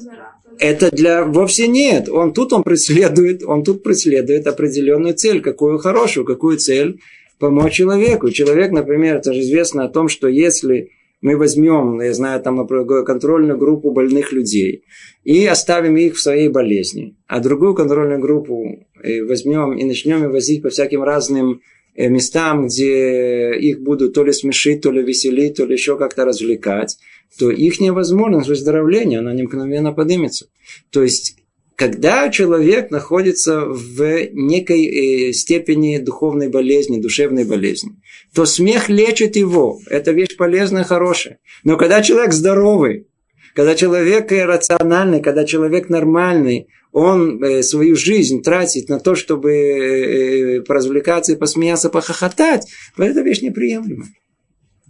[0.59, 2.07] это для вовсе нет.
[2.09, 6.99] Он тут он преследует, он тут преследует определенную цель, какую хорошую, какую цель
[7.39, 8.29] помочь человеку.
[8.31, 10.89] Человек, например, это же известно о том, что если
[11.21, 14.83] мы возьмем, я знаю, там контрольную группу больных людей
[15.23, 20.61] и оставим их в своей болезни, а другую контрольную группу э, возьмем и начнем возить
[20.61, 21.61] по всяким разным
[21.95, 26.25] э, местам, где их будут то ли смешить, то ли веселить, то ли еще как-то
[26.25, 26.97] развлекать,
[27.39, 30.47] то их невозможность выздоровления, она мгновенно поднимется.
[30.91, 31.37] То есть
[31.75, 37.91] когда человек находится в некой э, степени духовной болезни, душевной болезни,
[38.33, 39.79] то смех лечит его.
[39.87, 41.39] Это вещь полезная, хорошая.
[41.63, 43.07] Но когда человек здоровый,
[43.53, 50.61] когда человек рациональный, когда человек нормальный, он э, свою жизнь тратит на то, чтобы э,
[50.61, 54.09] поразвлекаться и посмеяться, похохотать, это вещь неприемлемая.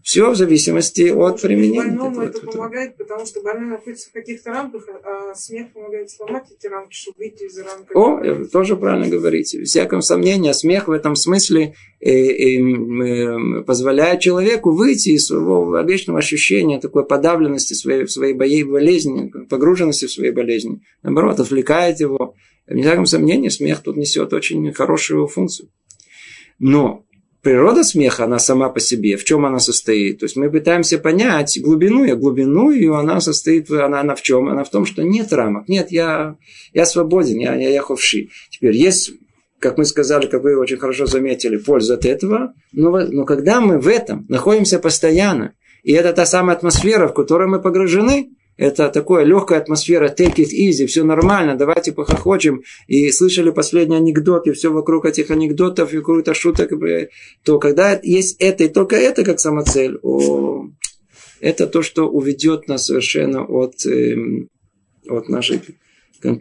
[0.05, 1.81] Все в зависимости от применения.
[1.81, 6.43] Больному это, это помогает, потому что больной находится в каких-то рамках, а смех помогает сломать
[6.55, 7.95] эти рамки, чтобы выйти из рамок.
[7.95, 9.61] О, вы тоже правильно говорите.
[9.61, 15.81] Без всяком сомнении, смех в этом смысле э, э, э, позволяет человеку выйти из своего
[15.81, 20.83] вечного ощущения такой подавленности своей, своей болезни, погруженности в своей болезни.
[21.01, 22.35] Наоборот, отвлекает его.
[22.67, 25.69] Без всяком сомнении, смех тут несет очень хорошую функцию.
[26.59, 27.04] Но
[27.45, 30.19] природа смеха, она сама по себе, в чем она состоит.
[30.19, 34.49] То есть мы пытаемся понять глубину, и глубину ее она состоит, она, она в чем?
[34.49, 35.69] Она в том, что нет рамок.
[35.69, 36.37] Нет, я,
[36.73, 38.29] я свободен, я, я, я ховши.
[38.49, 39.11] Теперь есть
[39.59, 42.53] как мы сказали, как вы очень хорошо заметили, польза от этого.
[42.71, 45.53] Но, но когда мы в этом находимся постоянно,
[45.83, 50.49] и это та самая атмосфера, в которой мы погружены, это такая легкая атмосфера, take it
[50.53, 52.63] easy, все нормально, давайте похохочем.
[52.87, 56.71] И слышали последний анекдот, и все вокруг этих анекдотов, и какой-то шуток.
[57.43, 60.69] То когда есть это и только это как самоцель, о,
[61.41, 64.15] это то, что уведет нас совершенно от, э,
[65.09, 65.61] от нашей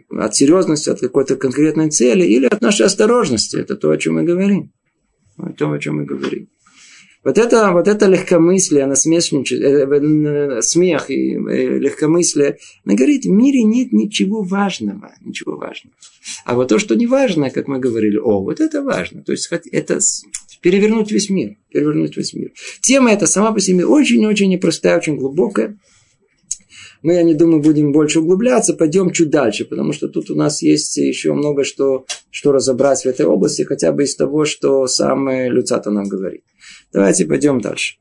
[0.09, 3.57] от серьезности, от какой-то конкретной цели или от нашей осторожности.
[3.57, 4.71] Это то, о чем мы говорим.
[5.37, 6.47] О том, о чем мы говорим.
[7.25, 13.29] Вот это, вот это легкомыслие, насмешничество, э, э, смех и э, легкомыслие, она говорит, в
[13.29, 15.95] мире нет ничего важного, ничего важного.
[16.45, 19.23] А вот то, что не важно, как мы говорили, о, вот это важно.
[19.23, 19.99] То есть это
[20.61, 22.51] перевернуть весь мир, перевернуть весь мир.
[22.81, 25.79] Тема эта сама по себе очень-очень непростая, очень глубокая.
[27.05, 30.63] Мы, я не думаю, будем больше углубляться, пойдем чуть дальше, потому что тут у нас
[30.63, 35.29] есть еще много что, что разобрать в этой области, хотя бы из того, что сам
[35.29, 36.41] Люцата нам говорит.
[36.91, 37.97] Давайте пойдем дальше.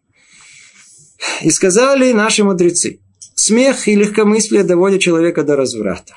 [1.42, 3.00] И сказали наши мудрецы,
[3.34, 6.14] смех и легкомыслие доводят человека до разврата.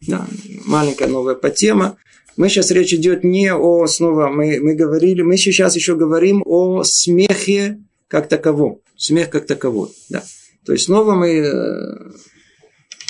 [0.00, 0.26] Да,
[0.64, 1.98] маленькая новая подтема.
[2.36, 6.82] Мы сейчас речь идет не о, снова мы, мы говорили, мы сейчас еще говорим о
[6.82, 7.78] смехе
[8.08, 8.80] как таковом.
[8.96, 9.90] Смех как таковой.
[10.08, 10.24] Да.
[10.68, 11.30] То есть снова мы...
[11.30, 12.10] Э,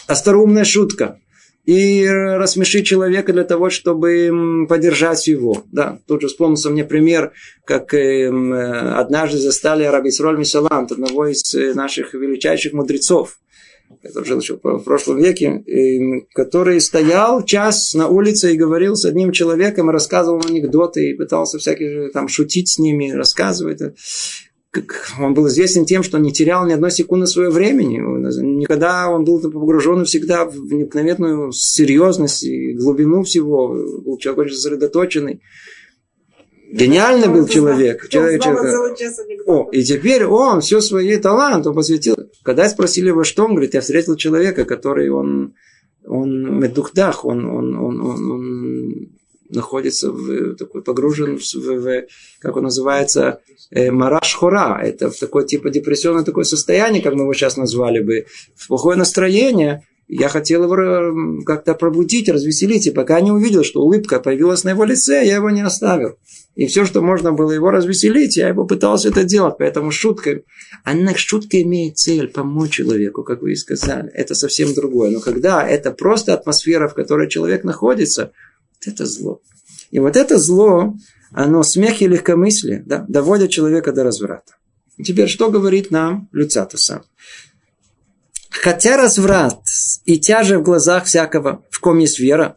[0.06, 1.18] остроумная шутка
[1.66, 5.64] и рассмешить человека для того, чтобы поддержать его.
[5.72, 7.32] Да, тут же вспомнился мне пример,
[7.64, 13.40] как эм, однажды застали Раби Сроль Мисалант, одного из э, наших величайших мудрецов.
[14.04, 15.64] который жил еще в прошлом веке,
[16.32, 22.10] который стоял час на улице и говорил с одним человеком, рассказывал анекдоты и пытался всякие
[22.10, 23.80] там шутить с ними, рассказывать.
[25.18, 27.98] Он был известен тем, что не терял ни одной секунды своего времени.
[27.98, 33.68] Никогда он был погружен всегда в необыкновенную серьезность и глубину всего.
[33.68, 35.40] Был человек очень сосредоточенный.
[36.70, 38.08] Гениальный был человек.
[38.10, 39.46] человек, человек.
[39.46, 42.16] О, и теперь он все свои таланты посвятил.
[42.42, 45.54] Когда спросили его, что он говорит, я встретил человека, который он,
[46.04, 49.17] он медухдах, он, он, он, он, он
[49.50, 52.06] находится в, такой погружен в, в,
[52.40, 54.80] как он называется, э, мараш хора.
[54.82, 58.96] Это в такое типа депрессионное такое состояние, как мы его сейчас назвали бы, в плохое
[58.96, 59.84] настроение.
[60.08, 64.84] Я хотел его как-то пробудить, развеселить, и пока не увидел, что улыбка появилась на его
[64.84, 66.16] лице, я его не оставил.
[66.58, 69.54] И все, что можно было его развеселить, я его пытался это делать.
[69.58, 70.40] Поэтому шутка,
[70.82, 74.10] она шутка имеет цель помочь человеку, как вы и сказали.
[74.12, 75.10] Это совсем другое.
[75.10, 78.32] Но когда это просто атмосфера, в которой человек находится,
[78.86, 79.40] это зло.
[79.90, 80.94] И вот это зло,
[81.32, 84.54] оно смех и легкомыслие, да, доводит человека до разврата.
[85.02, 87.02] Теперь что говорит нам Люцата сам?
[88.50, 89.60] Хотя разврат
[90.04, 92.56] и тяжесть в глазах всякого, в ком есть вера,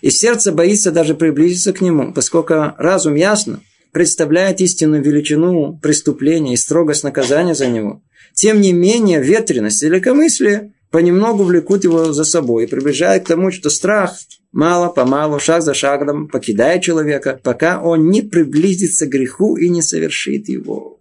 [0.00, 3.60] и сердце боится даже приблизиться к нему, поскольку разум ясно
[3.92, 8.02] представляет истинную величину преступления и строгость наказания за него.
[8.34, 13.50] Тем не менее, ветренность и легкомыслие понемногу влекут его за собой и приближают к тому,
[13.50, 14.16] что страх
[14.52, 20.48] мало-помалу, шаг за шагом покидает человека, пока он не приблизится к греху и не совершит
[20.48, 21.00] его.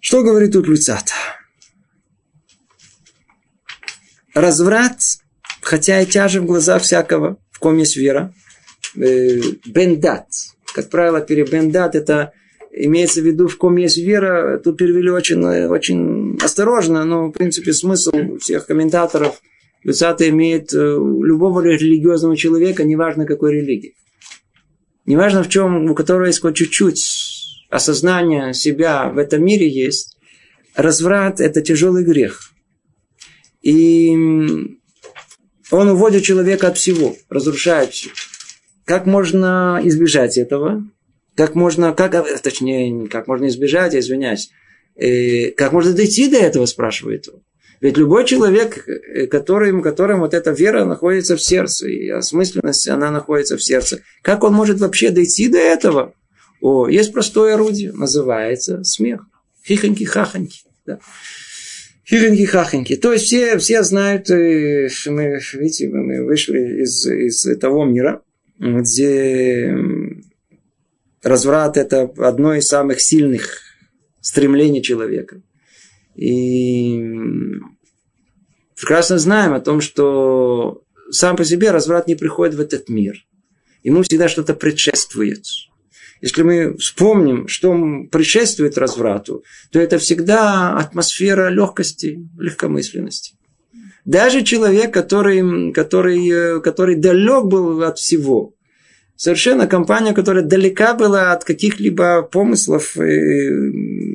[0.00, 1.12] Что говорит тут Люцат?
[4.32, 5.02] Разврат
[5.60, 8.32] хотя и тяжем в глазах всякого, в ком есть вера.
[8.96, 10.28] Э, бендат.
[10.74, 12.32] Как правило, перебендат это
[12.84, 14.58] имеется в виду, в ком есть вера.
[14.58, 19.40] Тут перевели очень, очень осторожно, но, в принципе, смысл всех комментаторов
[19.84, 23.94] Люцата имеет э, любого религиозного человека, неважно какой религии.
[25.06, 30.18] Неважно в чем, у которого есть хоть чуть-чуть осознания себя в этом мире есть,
[30.74, 32.52] разврат– это тяжелый грех.
[33.62, 34.10] И
[35.70, 38.10] он уводит человека от всего, разрушает все.
[38.84, 40.84] Как можно избежать этого?
[41.38, 44.50] Как можно, как, а, точнее, как можно избежать, я извиняюсь,
[44.96, 47.44] э, как можно дойти до этого, спрашивает он.
[47.80, 53.12] Ведь любой человек, э, которым, которым вот эта вера находится в сердце, и осмысленность, она
[53.12, 56.12] находится в сердце, как он может вообще дойти до этого?
[56.60, 59.20] О, есть простое орудие, называется смех.
[59.64, 60.64] Хихоньки-хахоньки.
[60.86, 60.98] Да.
[62.10, 62.96] Хихоньки-хахоньки.
[62.96, 68.22] То есть все, все знают, э, мы, видите, мы вышли из, из того мира,
[68.58, 69.72] где
[71.22, 73.60] разврат– это одно из самых сильных
[74.20, 75.42] стремлений человека.
[76.14, 77.00] И
[78.76, 83.24] прекрасно знаем о том, что сам по себе разврат не приходит в этот мир.
[83.82, 85.44] Ему всегда что-то предшествует.
[86.20, 87.72] Если мы вспомним, что
[88.10, 93.34] предшествует разврату, то это всегда атмосфера легкости, легкомысленности.
[94.04, 98.54] Даже человек, который, который, э, который далек был от всего,
[99.18, 102.96] совершенно компания, которая далека была от каких-либо помыслов,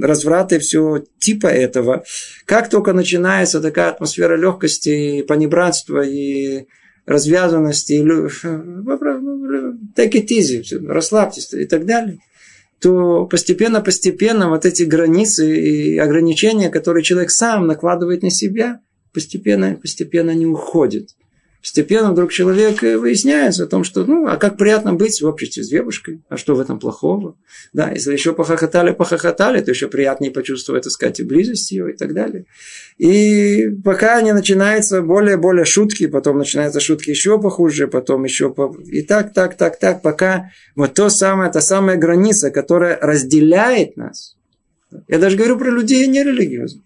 [0.02, 2.04] разврата и всего типа этого,
[2.46, 6.66] как только начинается такая атмосфера легкости, понебратства и
[7.06, 7.94] развязанности,
[9.96, 12.20] take it easy, расслабьтесь и так далее,
[12.80, 18.80] то постепенно-постепенно вот эти границы и ограничения, которые человек сам накладывает на себя,
[19.14, 21.10] постепенно-постепенно не уходят.
[21.64, 25.70] Постепенно вдруг человек выясняется о том, что, ну, а как приятно быть в обществе с
[25.70, 27.38] девушкой, а что в этом плохого?
[27.72, 31.96] Да, если еще похохотали, похохотали, то еще приятнее почувствовать, так сказать, и близость ее и
[31.96, 32.48] так далее.
[32.98, 38.76] И пока не начинаются более-более шутки, потом начинаются шутки еще похуже, потом еще по...
[38.86, 44.36] и так, так, так, так, пока вот то самое, та самая граница, которая разделяет нас.
[45.08, 46.84] Я даже говорю про людей нерелигиозных,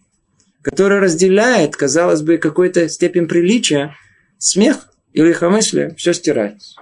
[0.62, 3.96] которая разделяет, казалось бы, какой-то степень приличия
[4.38, 6.82] смех и легкомыслие, все стирается.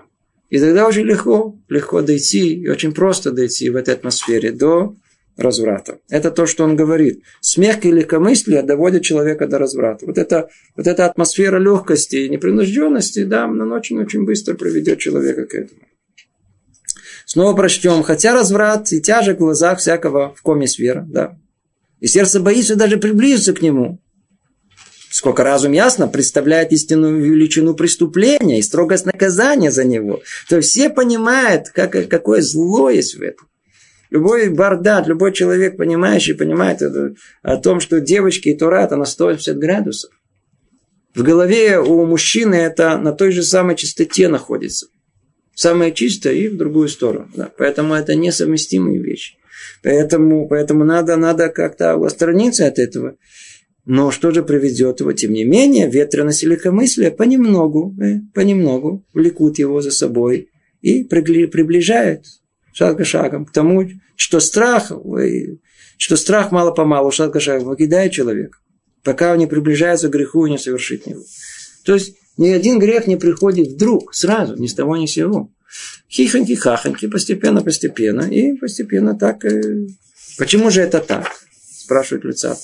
[0.49, 4.95] И тогда очень легко, легко дойти, и очень просто дойти в этой атмосфере до
[5.37, 5.99] разврата.
[6.09, 7.23] Это то, что он говорит.
[7.41, 10.05] Смех и легкомыслие доводят человека до разврата.
[10.05, 15.53] Вот, это, вот эта атмосфера легкости и непринужденности, да, она очень-очень быстро приведет человека к
[15.55, 15.81] этому.
[17.25, 18.03] Снова прочтем.
[18.03, 21.37] Хотя разврат и тяжесть в глазах всякого, в ком есть вера, да.
[21.99, 23.99] И сердце боится даже приблизиться к нему
[25.15, 31.69] сколько разум ясно представляет истинную величину преступления и строгость наказания за него, то все понимают,
[31.69, 33.47] как, какое зло есть в этом.
[34.09, 39.05] Любой бардат, любой человек, понимающий, понимает это, о том, что девочки и Тура это на
[39.05, 40.11] 180 градусов.
[41.15, 44.87] В голове у мужчины это на той же самой частоте находится.
[45.53, 47.31] Самое чистое и в другую сторону.
[47.33, 47.49] Да.
[47.57, 49.37] Поэтому это несовместимые вещи.
[49.81, 53.15] Поэтому, поэтому надо, надо как-то отстраниться от этого.
[53.85, 55.13] Но что же приведет его?
[55.13, 60.49] Тем не менее, ветренность и легкомыслие понемногу, э, понемногу влекут его за собой
[60.81, 62.25] и приближают
[62.73, 64.91] шаг за шагом к тому, что страх,
[65.97, 68.57] что страх мало-помалу, шаг за шагом покидает человека,
[69.03, 71.23] пока он не приближается к греху и не совершит него.
[71.85, 75.51] То есть, ни один грех не приходит вдруг, сразу, ни с того ни с сего.
[76.09, 78.21] Хихоньки, хахоньки, постепенно, постепенно.
[78.21, 79.43] И постепенно так.
[79.45, 79.87] Э...
[80.37, 81.31] Почему же это так?
[81.71, 82.61] Спрашивает Люцата.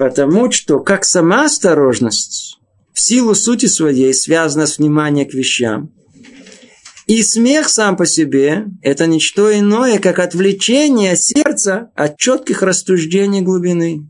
[0.00, 2.58] Потому что, как сама осторожность
[2.94, 5.92] в силу сути своей связана с вниманием к вещам,
[7.06, 14.08] и смех сам по себе– это ничто иное, как отвлечение сердца от четких рассуждений глубины.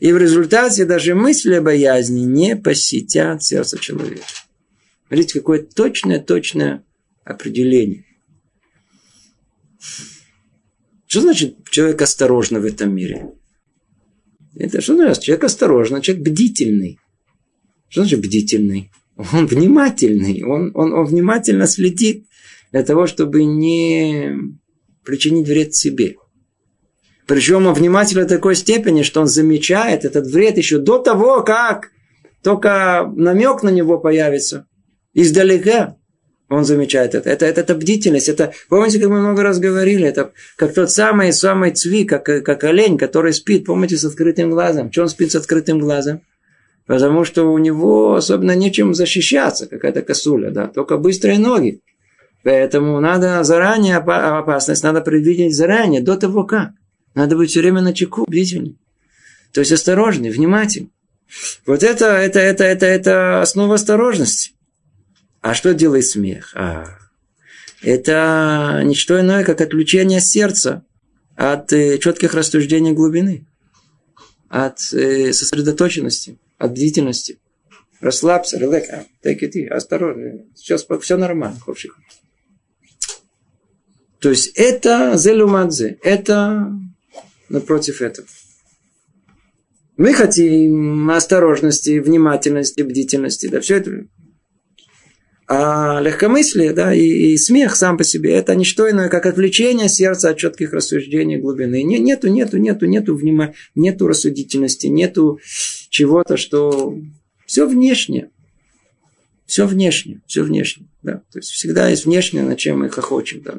[0.00, 4.24] И в результате даже мысли боязни не посетят сердце человека.
[5.08, 6.82] Смотрите, какое точное-точное
[7.22, 8.06] определение.
[11.06, 13.34] Что значит человек осторожно в этом мире?
[14.58, 15.22] Это что значит?
[15.22, 16.98] Человек осторожный, человек бдительный.
[17.88, 18.90] Что значит бдительный?
[19.16, 22.26] Он внимательный, он, он, он внимательно следит
[22.72, 24.36] для того, чтобы не
[25.04, 26.16] причинить вред себе.
[27.26, 31.90] Причем он внимательно до такой степени, что он замечает этот вред еще до того, как
[32.42, 34.66] только намек на него появится.
[35.12, 35.96] Издалека
[36.48, 37.28] он замечает это.
[37.28, 38.28] Это, это, это бдительность.
[38.28, 42.64] Это, помните, как мы много раз говорили, это как тот самый, самый цви, как, как
[42.64, 44.92] олень, который спит, помните, с открытым глазом.
[44.92, 46.20] Что он спит с открытым глазом?
[46.86, 51.80] Потому что у него особенно нечем защищаться, какая-то косуля, да, только быстрые ноги.
[52.44, 56.70] Поэтому надо заранее опасность, надо предвидеть заранее, до того как.
[57.16, 58.78] Надо быть все время на чеку, бдительным.
[59.52, 60.92] То есть осторожный, внимательный.
[61.66, 64.52] Вот это, это, это, это, это основа осторожности.
[65.46, 66.50] А что делает смех?
[66.56, 66.98] А,
[67.80, 70.84] это не что иное, как отключение сердца
[71.36, 73.46] от э, четких рассуждений глубины,
[74.48, 77.38] от э, сосредоточенности от длительности.
[78.00, 80.46] Расслабься, релек, а, take it easy, осторожно.
[80.56, 81.96] Сейчас все нормально, ховших.
[84.18, 86.72] То есть это зелюмадзе, это
[87.48, 88.26] напротив этого.
[89.96, 94.06] Мы хотим осторожности, внимательности, бдительности, да, все это.
[95.48, 99.88] А легкомыслие, да, и, и смех сам по себе, это не что иное, как отвлечение
[99.88, 101.84] сердца от четких рассуждений глубины.
[101.84, 105.38] Не, нету, нету, нету, нету внима, нету рассудительности, нету
[105.88, 106.98] чего-то, что
[107.46, 108.30] все внешнее.
[109.46, 110.88] Все внешнее, все внешнее.
[111.02, 111.22] Да?
[111.30, 113.42] То есть всегда есть внешнее, на чем мы хохочем.
[113.42, 113.54] Да?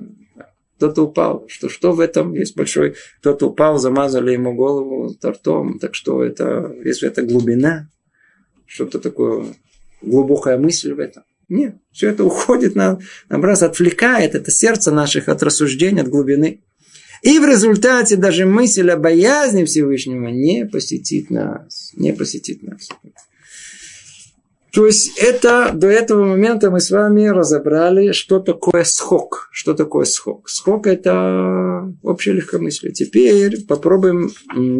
[0.75, 1.45] Кто-то упал.
[1.47, 2.95] Что, что в этом есть большой...
[3.21, 5.79] Кто-то упал, замазали ему голову тортом.
[5.79, 7.89] Так что это, если это глубина,
[8.65, 9.45] что-то такое,
[10.01, 11.23] глубокая мысль в этом.
[11.49, 16.61] Нет, все это уходит, на, наоборот, отвлекает это сердце наших от рассуждений, от глубины.
[17.23, 21.91] И в результате даже мысль о боязни Всевышнего не посетит нас.
[21.95, 22.89] Не посетит нас.
[24.71, 29.49] То есть это до этого момента мы с вами разобрали, что такое схок.
[29.51, 30.47] Что такое схок?
[30.49, 32.93] Схок это общее легкомыслие.
[32.93, 34.29] Теперь попробуем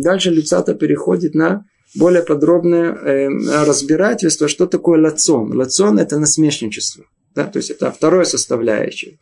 [0.02, 1.66] дальше лицата переходит на
[1.96, 3.28] более подробное э,
[3.66, 5.56] разбирательство, что такое лацон.
[5.56, 7.06] Лацон это насмешничество.
[7.36, 7.46] Да?
[7.46, 9.20] То есть это второе составляющее.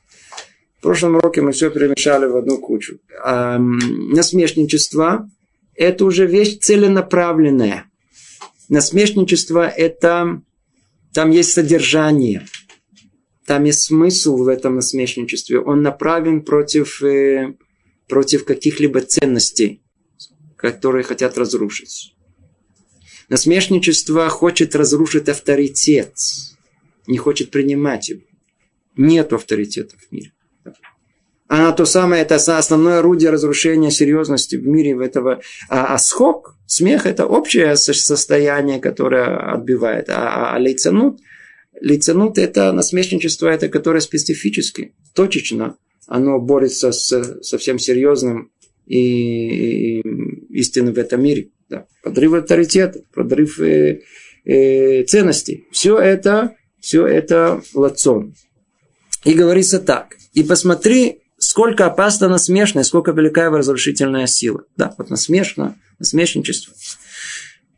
[0.80, 3.00] В прошлом уроке мы все перемешали в одну кучу.
[3.24, 5.30] А, насмешничество–
[5.76, 7.86] это уже вещь целенаправленная.
[8.70, 10.42] Насмешничество– это
[11.14, 12.46] там есть содержание,
[13.46, 15.60] там есть смысл в этом насмешничестве.
[15.60, 17.54] Он направлен против, э,
[18.08, 19.82] против каких-либо ценностей,
[20.58, 22.15] которые хотят разрушить.
[23.30, 26.14] Насмешничество хочет разрушить авторитет,
[27.08, 28.22] не хочет принимать его.
[28.98, 30.32] Нет авторитета в мире.
[31.48, 35.42] Она то самое, это основное орудие разрушения серьезности в мире в этого.
[35.70, 40.10] А, а схок, смех, это общее состояние, которое отбивает.
[40.10, 41.20] А, а, а лицанут,
[41.80, 48.52] лицанут это насмешничество, это которое специфически, точечно, оно борется с совсем серьезным
[48.88, 50.04] и, и
[50.56, 51.50] истинным в этом мире.
[51.70, 51.86] Да.
[52.04, 54.02] Подрыв авторитета, подрыв э,
[54.46, 55.68] э, ценностей.
[55.72, 58.36] Все это, все это лацон.
[59.24, 60.16] И говорится так.
[60.34, 64.64] И посмотри, сколько опасно насмешно, сколько велика его разрушительная сила.
[64.78, 66.74] Да, вот насмешно, насмешничество.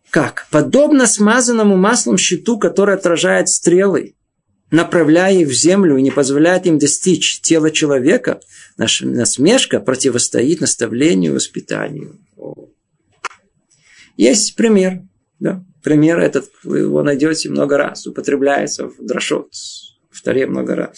[0.09, 0.47] Как?
[0.51, 4.15] Подобно смазанному маслом щиту, который отражает стрелы,
[4.71, 8.39] направляя их в землю и не позволяет им достичь тела человека,
[8.77, 12.19] наша насмешка противостоит наставлению и воспитанию.
[14.15, 15.03] Есть пример.
[15.39, 15.63] Да?
[15.83, 19.51] Пример этот, вы его найдете много раз, употребляется в Драшот,
[20.09, 20.97] в Таре много раз.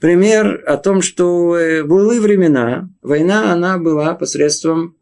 [0.00, 4.96] Пример о том, что э, в былые времена война, она была посредством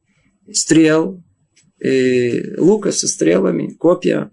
[0.52, 1.22] стрел,
[1.80, 4.30] э, лука со стрелами, копья,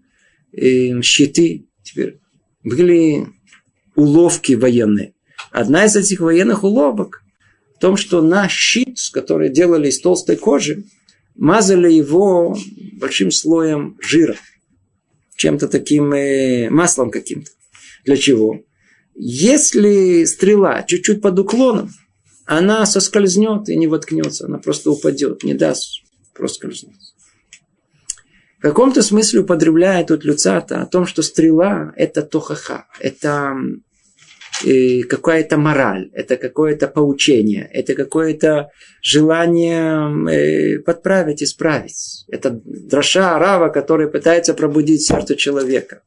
[0.51, 1.67] э, щиты.
[1.83, 2.19] Теперь
[2.63, 3.27] были
[3.95, 5.13] уловки военные.
[5.51, 7.23] Одна из этих военных уловок
[7.75, 10.85] в том, что на щит, который делали из толстой кожи,
[11.41, 12.55] мазали его
[12.99, 14.35] большим слоем жира,
[15.35, 17.49] чем-то таким э, маслом каким-то.
[18.05, 18.61] Для чего?
[19.15, 21.89] Если стрела чуть-чуть под уклоном,
[22.45, 26.03] она соскользнет и не воткнется, она просто упадет, не даст
[26.35, 26.95] просто скользнуть.
[28.59, 33.55] В каком-то смысле употребляет тут Люцата о том, что стрела– это тохаха, это
[35.09, 38.69] какая-то мораль, это какое-то поучение, это какое-то
[39.01, 42.25] желание э, подправить, исправить.
[42.27, 46.03] Это дроша арава, который пытается пробудить сердце человека.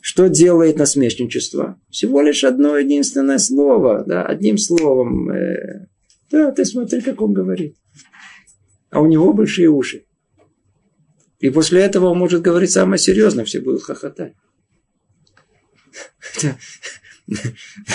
[0.00, 1.80] Что делает насмешничество?
[1.90, 5.30] Всего лишь одно единственное слово, да, одним словом.
[5.30, 5.86] Э,
[6.30, 7.76] да, ты смотри, как он говорит.
[8.90, 10.04] А у него большие уши.
[11.38, 14.34] И после этого он может говорить самое серьезное, все будут хохотать.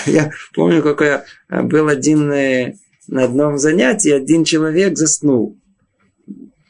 [0.05, 1.19] Я помню, какой
[1.49, 2.75] был один э,
[3.07, 5.57] на одном занятии, один человек заснул.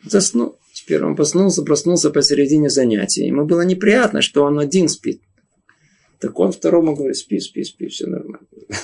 [0.04, 0.58] Заснул.
[0.74, 3.28] Теперь он проснулся, проснулся посередине занятия.
[3.28, 5.22] Ему было неприятно, что он один спит.
[6.20, 8.48] Так он второму говорит, спи, спи, спи, все нормально.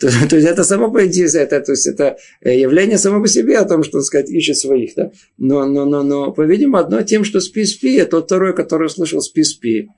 [0.00, 3.26] То, то есть это само по идее, это, то есть это э, явление само по
[3.26, 4.94] себе о том, что, так сказать, ищет своих.
[4.94, 5.10] Да?
[5.38, 9.88] Но, но, но, но, по-видимому, одно тем, что спи-спи, а тот второй, который услышал спи-спи,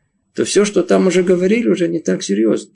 [0.40, 2.72] то все, что там уже говорили, уже не так серьезно.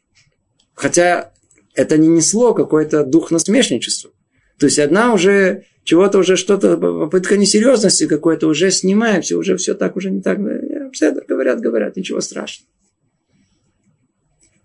[0.74, 1.32] Хотя
[1.74, 4.10] это не несло какой-то дух насмешничества.
[4.58, 9.72] То есть одна уже чего-то уже что-то, попытка несерьезности какой-то уже снимаем, все уже все
[9.72, 10.40] так уже не так.
[10.92, 12.68] Все говорят, говорят, ничего страшного.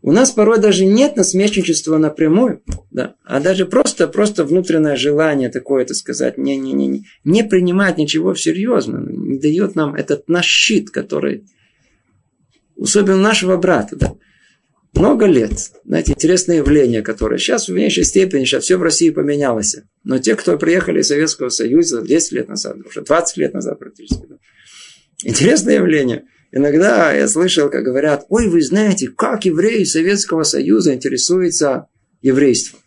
[0.02, 5.84] У нас порой даже нет насмешничества напрямую, да, а даже просто, просто внутреннее желание такое,
[5.84, 10.46] это сказать, не, не, не, не, не принимать ничего всерьез, не дает нам этот наш
[10.46, 11.46] щит, который,
[12.82, 14.16] особенно нашего брата, да,
[14.94, 15.52] много лет,
[15.86, 19.78] знаете, интересное явление, которое сейчас в меньшей степени, сейчас все в России поменялось.
[20.04, 24.26] Но те, кто приехали из Советского Союза 10 лет назад, уже 20 лет назад практически,
[24.28, 24.36] да,
[25.24, 31.88] интересное явление– Иногда я слышал, как говорят, ой, вы знаете, как евреи Советского Союза интересуются
[32.22, 32.80] еврейством.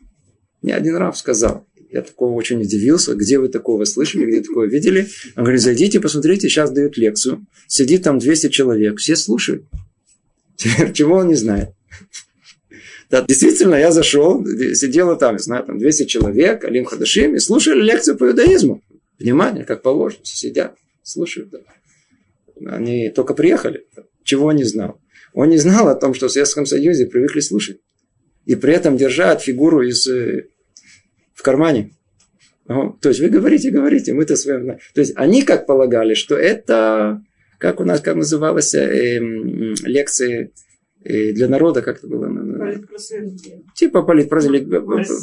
[0.63, 5.09] Мне один раз сказал, я такого очень удивился, где вы такого слышали, где такое видели.
[5.37, 7.47] Он говорит, зайдите, посмотрите, сейчас дают лекцию.
[7.67, 9.65] Сидит там 200 человек, все слушают.
[10.95, 11.71] Чего он не знает?
[13.11, 14.43] Да, действительно, я зашел,
[14.75, 18.83] сидело там, не знаю, там 200 человек, Алим Хадашим, и слушали лекцию по иудаизму.
[19.19, 21.51] Внимание, как положено, сидят, слушают.
[21.51, 22.75] Да.
[22.75, 23.85] Они только приехали.
[24.25, 24.99] Чего он не знал?
[25.35, 27.81] Он не знал о том, что в Советском Союзе привыкли слушать.
[28.47, 30.47] И при этом держат фигуру из, э,
[31.43, 31.91] в кармане.
[32.69, 34.79] Ну, то есть вы говорите, говорите, мы-то с вами...
[34.95, 37.21] То есть они как полагали, что это,
[37.59, 40.53] как у нас как называлось, э, лекции
[41.05, 42.29] э, для народа, как это было?
[42.29, 43.25] Политпросвет.
[43.75, 44.69] Типа политпросвет,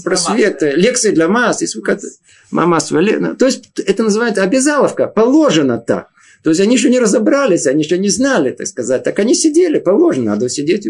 [0.03, 1.61] просвет, лекции для масс.
[2.51, 6.09] Масс, то есть это называется обязаловка, положено так.
[6.43, 9.03] То есть они еще не разобрались, они еще не знали, так сказать.
[9.03, 10.87] Так они сидели, положено, надо сидеть.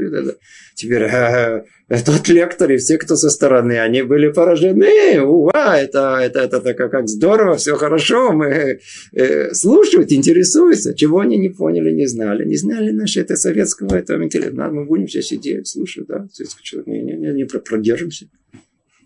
[0.75, 5.21] Теперь э, э, тот лектор и все, кто со стороны, они были поражены.
[5.21, 8.79] Уа, это, это, это, это как, здорово, все хорошо, мы
[9.13, 10.93] э, слушают, интересуются.
[10.93, 12.45] Чего они не поняли, не знали.
[12.45, 14.69] Не знали наши это советского этого интеллекта.
[14.69, 16.27] Мы будем все сидеть, слушать, да,
[16.85, 18.27] не, не, не, не продержимся.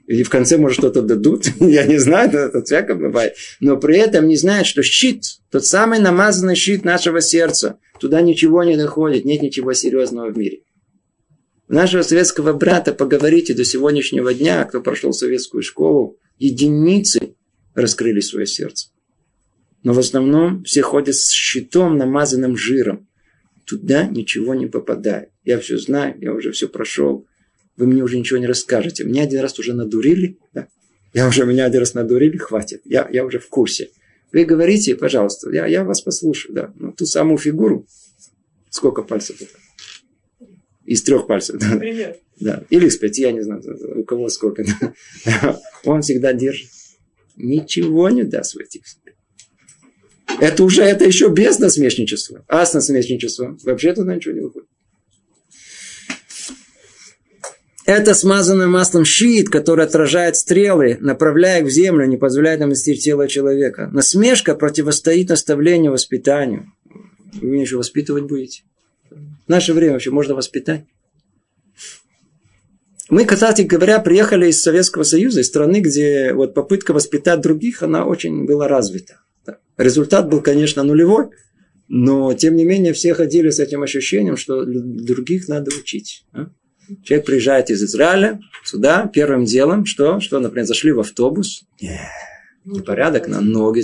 [0.07, 1.47] Или в конце, может, что-то дадут.
[1.59, 3.35] Я не знаю, это всякое бывает.
[3.59, 8.63] Но при этом не знают, что щит, тот самый намазанный щит нашего сердца, туда ничего
[8.63, 10.61] не доходит, нет ничего серьезного в мире.
[11.69, 17.35] Нашего советского брата, поговорите до сегодняшнего дня, кто прошел советскую школу, единицы
[17.73, 18.89] раскрыли свое сердце.
[19.83, 23.07] Но в основном все ходят с щитом, намазанным жиром.
[23.65, 25.29] Туда ничего не попадает.
[25.45, 27.25] Я все знаю, я уже все прошел
[27.77, 29.03] вы мне уже ничего не расскажете.
[29.03, 30.67] Меня один раз уже надурили, да?
[31.13, 32.81] Я уже, меня один раз надурили, хватит.
[32.85, 33.89] Я, я уже в курсе.
[34.31, 36.73] Вы говорите, пожалуйста, я, я вас послушаю, да.
[36.75, 37.85] Ну, ту самую фигуру,
[38.69, 39.51] сколько пальцев это?
[40.85, 41.59] Из трех пальцев.
[41.59, 41.77] Да.
[41.77, 42.17] Пример.
[42.39, 42.63] Да.
[42.69, 43.61] Или из пяти, я не знаю,
[43.95, 44.65] у кого сколько.
[45.25, 45.61] Да.
[45.85, 46.69] Он всегда держит.
[47.35, 48.81] Ничего не даст в этих
[50.39, 52.43] это уже, это еще без насмешничества.
[52.47, 54.67] А с насмешничеством вообще туда ничего не выходит.
[57.85, 63.03] Это смазанное маслом щит, который отражает стрелы, направляя их в землю, не позволяет нам достичь
[63.03, 63.89] тела человека.
[63.91, 66.71] Насмешка противостоит наставлению, воспитанию.
[67.41, 68.63] Вы меня еще воспитывать будете?
[69.09, 70.85] В наше время вообще можно воспитать.
[73.09, 78.05] Мы, кстати говоря, приехали из Советского Союза, из страны, где вот попытка воспитать других, она
[78.05, 79.19] очень была развита.
[79.77, 81.27] Результат был, конечно, нулевой,
[81.89, 86.25] но, тем не менее, все ходили с этим ощущением, что других надо учить.
[86.31, 86.47] А?
[87.03, 90.19] Человек приезжает из Израиля сюда, первым делом, что?
[90.19, 91.63] Что, например, зашли в автобус,
[92.65, 93.83] непорядок на ноги.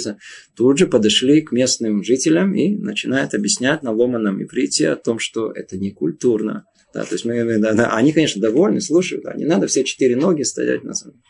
[0.55, 5.51] Тут же подошли к местным жителям и начинают объяснять на ломаном иврите о том, что
[5.51, 6.65] это не культурно.
[6.93, 10.15] Да, то есть мы, да, да, они, конечно, довольны, слушают, да, не надо все четыре
[10.15, 11.21] ноги стоять на самом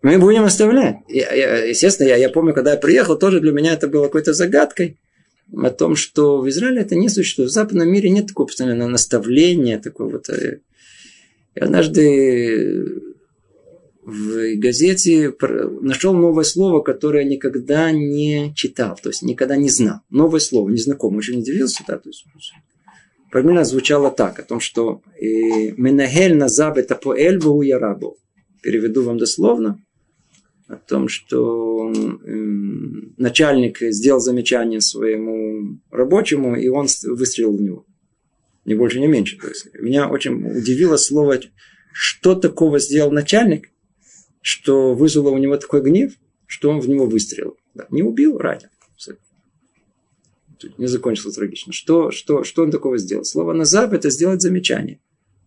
[0.00, 0.96] Мы будем оставлять.
[1.08, 4.32] Я, я, естественно, я, я помню, когда я приехал, тоже для меня это было какой-то
[4.32, 4.96] загадкой
[5.56, 7.50] о том, что в Израиле это не существует.
[7.50, 10.28] В западном мире нет такого постоянного наставления, такого вот.
[10.28, 10.60] Э,
[11.54, 13.02] я однажды
[14.04, 15.34] в газете
[15.82, 20.00] нашел новое слово, которое никогда не читал, то есть никогда не знал.
[20.08, 21.84] Новое слово, незнакомое, очень удивился.
[21.86, 22.24] Да, то есть,
[23.30, 28.16] примерно звучало так, о том, что э, «Менагель назаб это по эльбу ярабу».
[28.62, 29.82] Переведу вам дословно
[30.68, 31.90] о том, что
[33.16, 37.86] начальник сделал замечание своему рабочему, и он выстрелил в него.
[38.66, 39.38] Ни больше, ни меньше.
[39.38, 41.40] То есть, меня очень удивило слово,
[41.92, 43.70] что такого сделал начальник,
[44.42, 46.12] что вызвало у него такой гнев,
[46.46, 47.56] что он в него выстрелил.
[47.74, 48.68] Да, не убил, ранил.
[50.76, 51.72] Не закончилось трагично.
[51.72, 53.24] Что, что, что он такого сделал?
[53.24, 55.00] Слово «назаб»– это сделать замечание.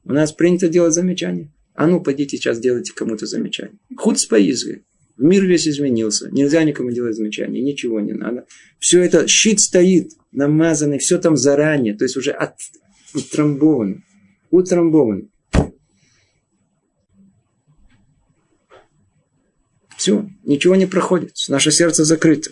[0.06, 1.52] У нас принято делать замечание.
[1.74, 3.78] А ну, пойдите сейчас делайте кому-то замечание.
[3.98, 4.86] Худ с поизгой.
[5.22, 6.30] Мир весь изменился.
[6.32, 7.62] Нельзя никому делать замечания.
[7.62, 8.46] Ничего не надо.
[8.80, 11.96] Все это, щит стоит, намазанный, все там заранее.
[11.96, 12.56] То есть уже от,
[13.14, 14.04] утрамбован.
[14.50, 15.30] Утрамбован.
[19.98, 21.36] Все, ничего не проходит.
[21.48, 22.52] Наше сердце закрыто.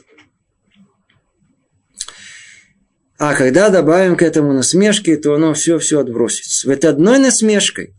[3.17, 6.69] А когда добавим к этому насмешки, то оно все-все отбросится.
[6.69, 7.95] Ведь одной насмешкой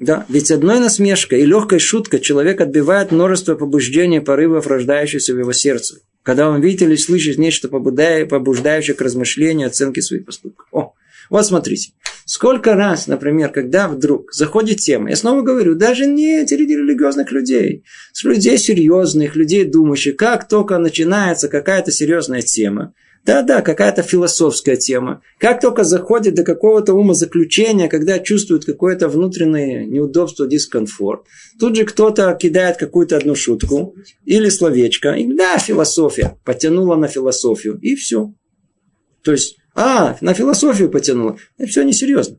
[0.00, 5.52] да, ведь одной насмешкой и легкой шуткой человек отбивает множество побуждений, порывов, рождающихся в его
[5.52, 6.00] сердце.
[6.22, 10.68] Когда он видит или слышит нечто побуждающее к размышлению, оценке своих поступков.
[10.70, 10.94] О,
[11.30, 11.92] вот смотрите.
[12.26, 17.84] Сколько раз, например, когда вдруг заходит тема, я снова говорю, даже не среди религиозных людей,
[18.12, 22.92] с людей серьезных, людей думающих, как только начинается какая-то серьезная тема,
[23.24, 25.22] да-да, какая-то философская тема.
[25.38, 31.24] Как только заходит до какого-то умозаключения, когда чувствует какое-то внутреннее неудобство, дискомфорт,
[31.58, 33.94] тут же кто-то кидает какую-то одну шутку
[34.24, 35.12] или словечко.
[35.12, 36.38] И, да, философия.
[36.44, 37.78] Потянула на философию.
[37.82, 38.32] И все.
[39.22, 41.36] То есть, а, на философию потянула.
[41.58, 42.38] Это все несерьезно.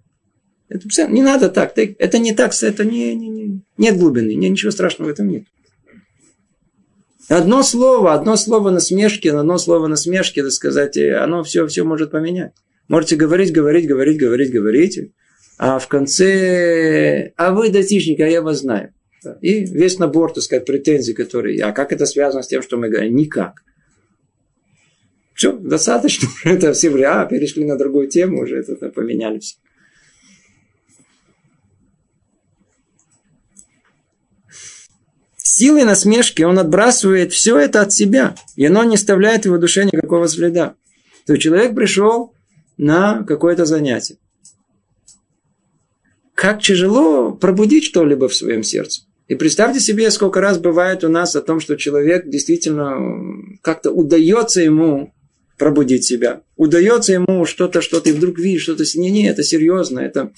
[0.70, 1.74] Это, не надо так.
[1.76, 4.34] Это не так, это не, не, не, нет глубины.
[4.36, 5.44] Ничего страшного в этом нет.
[7.30, 12.54] Одно слово, одно слово насмешки, одно слово насмешки, так сказать, оно все, все может поменять.
[12.88, 15.12] Можете говорить, говорить, говорить, говорить, говорить,
[15.60, 18.94] а в конце, а вы датичник, а я вас знаю.
[19.42, 22.90] И весь набор, так сказать, претензий, которые, а как это связано с тем, что мы
[22.90, 23.16] говорим?
[23.16, 23.62] Никак.
[25.36, 26.28] Все, достаточно.
[26.46, 29.56] Это все а, перешли на другую тему, уже это поменяли все.
[35.60, 40.30] Силой насмешки он отбрасывает все это от себя, и оно не оставляет его душе никакого
[40.30, 40.76] следа.
[41.26, 42.34] То есть человек пришел
[42.78, 44.16] на какое-то занятие.
[46.34, 49.02] Как тяжело пробудить что-либо в своем сердце.
[49.28, 52.96] И представьте себе, сколько раз бывает у нас о том, что человек действительно
[53.62, 55.14] как-то удается ему
[55.58, 56.42] пробудить себя.
[56.56, 60.32] Удается ему что-то, что-то, и вдруг видишь, что-то, не, не, это серьезно, это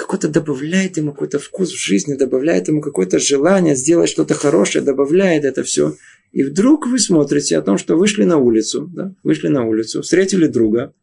[0.00, 5.44] какой-то добавляет ему какой-то вкус в жизни, добавляет ему какое-то желание сделать что-то хорошее, добавляет
[5.44, 5.94] это все.
[6.32, 10.46] И вдруг вы смотрите о том, что вышли на улицу, да, вышли на улицу, встретили
[10.46, 10.94] друга,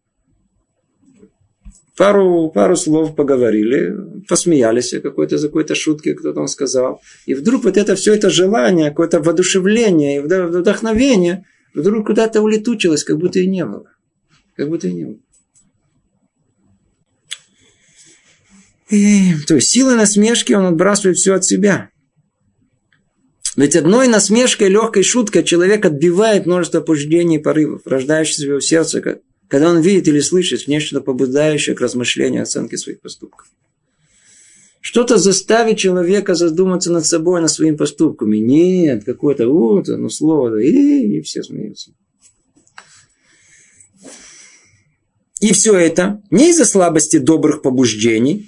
[1.97, 3.95] пару, пару слов поговорили,
[4.27, 7.01] посмеялись какой-то, за какой-то шутке, кто-то он сказал.
[7.25, 13.39] И вдруг вот это все это желание, какое-то воодушевление, вдохновение, вдруг куда-то улетучилось, как будто
[13.39, 13.85] и не было.
[14.55, 15.19] Как будто и не было.
[18.89, 21.89] И, то есть силой насмешки он отбрасывает все от себя.
[23.57, 29.19] Ведь одной насмешкой, легкой шуткой человек отбивает множество побуждений и порывов, рождающихся в его сердце,
[29.47, 33.47] когда он видит или слышит нечто побуждающее к размышлению оценке своих поступков.
[34.79, 38.37] Что-то заставит человека задуматься над собой, над своими поступками.
[38.37, 41.91] Нет, какое-то вот, ну слово, и, и все смеются.
[45.41, 48.47] И все это не из-за слабости добрых побуждений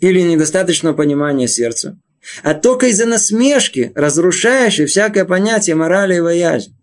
[0.00, 1.98] или недостаточного понимания сердца,
[2.42, 6.74] а только из-за насмешки, разрушающей всякое понятие морали и воязни.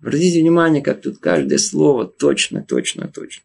[0.00, 3.42] Обратите внимание, как тут каждое слово точно, точно, точно.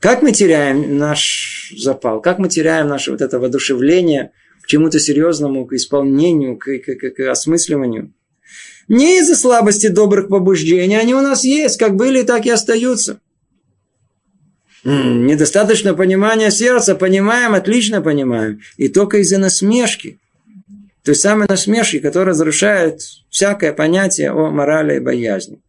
[0.00, 4.32] Как мы теряем наш запал, как мы теряем наше вот это воодушевление
[4.62, 8.14] к чему-то серьезному, к исполнению, к, к, к, к осмысливанию.
[8.88, 13.20] Не из-за слабости добрых побуждений, они у нас есть, как были, так и остаются.
[14.82, 18.60] Недостаточно понимания сердца, понимаем, отлично понимаем.
[18.76, 20.18] И только из-за насмешки.
[21.02, 23.00] То есть самой насмешки, которая разрушает
[23.30, 25.60] всякое понятие о морали и боязни.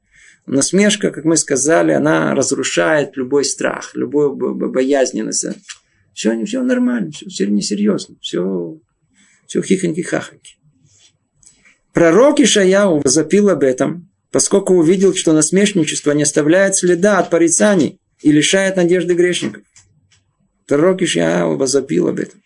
[0.45, 5.45] Насмешка, как мы сказали, она разрушает любой страх, любую боязненность.
[6.14, 8.78] Все, все нормально, все несерьезно, все,
[9.47, 10.57] все хихоньки-хахоньки.
[11.93, 18.32] Пророк Ишаяу возопил об этом, поскольку увидел, что насмешничество не оставляет следа от порицаний и
[18.32, 19.63] лишает надежды грешников.
[20.67, 22.41] Пророк Ишаяу возопил об этом.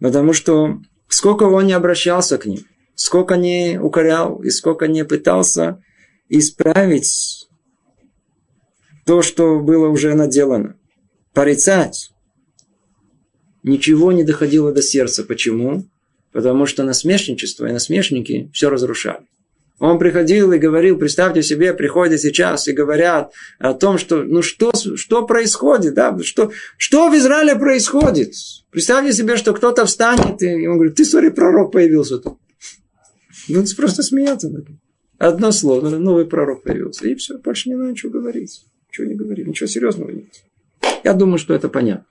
[0.00, 5.82] Потому что сколько он не обращался к ним, сколько не укорял и сколько не пытался
[6.28, 7.48] исправить
[9.06, 10.76] то, что было уже наделано.
[11.32, 12.10] Порицать.
[13.62, 15.24] Ничего не доходило до сердца.
[15.24, 15.88] Почему?
[16.32, 19.26] Потому что насмешничество и насмешники все разрушали.
[19.78, 24.72] Он приходил и говорил, представьте себе, приходят сейчас и говорят о том, что, ну что,
[24.72, 28.32] что происходит, да, что, что в Израиле происходит.
[28.70, 32.38] Представьте себе, что кто-то встанет, и он говорит, ты, смотри, пророк появился тут.
[33.48, 34.50] Ну, просто смеяться.
[35.18, 37.06] Одно слово, новый пророк появился.
[37.06, 38.64] И все, больше не надо ничего говорить.
[38.88, 40.26] Ничего не говорить, ничего серьезного нет.
[41.04, 42.06] Я думаю, что это понятно.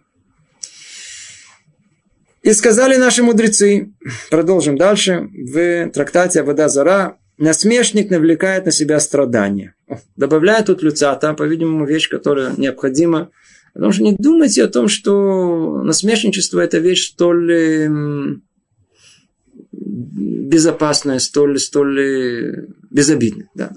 [2.42, 3.92] И сказали наши мудрецы,
[4.30, 9.76] продолжим дальше, в трактате Вода Зара, насмешник навлекает на себя страдания.
[10.16, 13.30] Добавляет тут люцата, по-видимому, вещь, которая необходима.
[13.74, 18.42] Потому что не думайте о том, что насмешничество– это вещь столь
[19.72, 23.50] безопасная, столь, столь э, безобидная.
[23.56, 23.72] Да.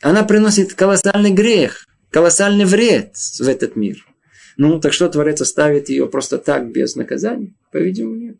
[0.00, 4.04] Она приносит колоссальный грех, колоссальный вред в этот мир.
[4.56, 7.54] Ну, так что Творец оставит ее просто так, без наказания?
[7.70, 8.36] По-видимому, нет.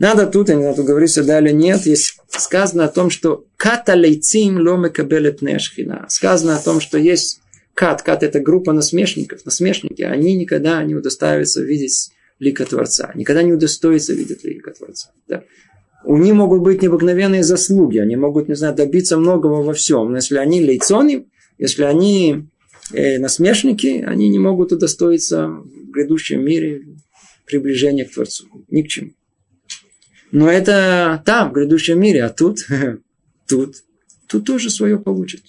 [0.00, 4.58] Надо тут, я не знаю, тут говорится далее, нет, есть сказано о том, что каталейцим
[4.58, 6.06] ломе кабелет нешхина.
[6.08, 7.42] Сказано о том, что есть
[7.74, 8.00] кат.
[8.00, 9.44] Кат– это группа насмешников.
[9.44, 13.12] Насмешники, они никогда не удостаиваются видеть лика Творца.
[13.14, 15.10] Никогда не удостоятся видеть лика Творца.
[15.28, 15.44] Да?
[16.06, 20.12] У них могут быть необыкновенные заслуги, они могут, не знаю, добиться многого во всем.
[20.12, 21.26] Но если они лейцоны,
[21.58, 22.46] если они
[22.94, 26.86] э, насмешники, они не могут удостоиться в грядущем мире
[27.44, 28.46] приближения к Творцу.
[28.70, 29.10] Ни к чему.
[30.32, 32.58] Но это там, в грядущем мире, а тут,
[33.48, 33.76] тут,
[34.26, 35.42] тут тоже свое получит.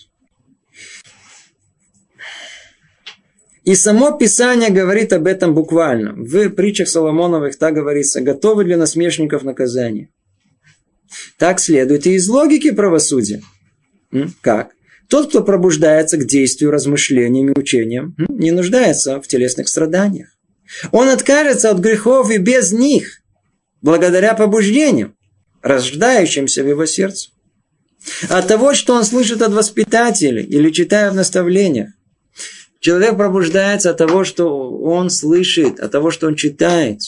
[3.63, 6.13] И само Писание говорит об этом буквально.
[6.13, 10.09] В притчах Соломоновых так говорится, готовы для насмешников наказание.
[11.37, 13.41] Так следует и из логики правосудия.
[14.41, 14.71] Как?
[15.07, 20.29] Тот, кто пробуждается к действию, размышлениям и учениям, не нуждается в телесных страданиях.
[20.91, 23.20] Он откажется от грехов и без них,
[23.81, 25.15] благодаря побуждениям,
[25.61, 27.29] рождающимся в его сердце.
[28.29, 31.89] От того, что он слышит от воспитателей или читая в наставлениях.
[32.79, 36.99] Человек пробуждается от того, что он слышит, от того, что он читает.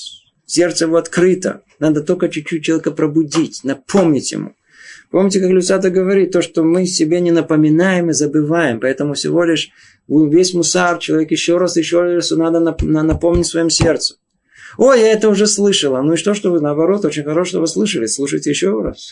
[0.45, 1.61] Сердце его открыто.
[1.80, 4.53] Надо только чуть-чуть человека пробудить, напомнить ему.
[5.09, 8.80] Помните, как Люцата говорит, то, что мы себе не напоминаем и забываем.
[8.80, 9.69] Поэтому всего лишь
[10.07, 14.17] весь мусар, человек еще раз, еще раз надо напомнить своем сердцу.
[14.78, 16.01] Ой, я это уже слышала.
[16.01, 18.05] Ну и что, что вы наоборот, очень хорошо, что вы слышали.
[18.05, 19.11] Слушайте еще раз.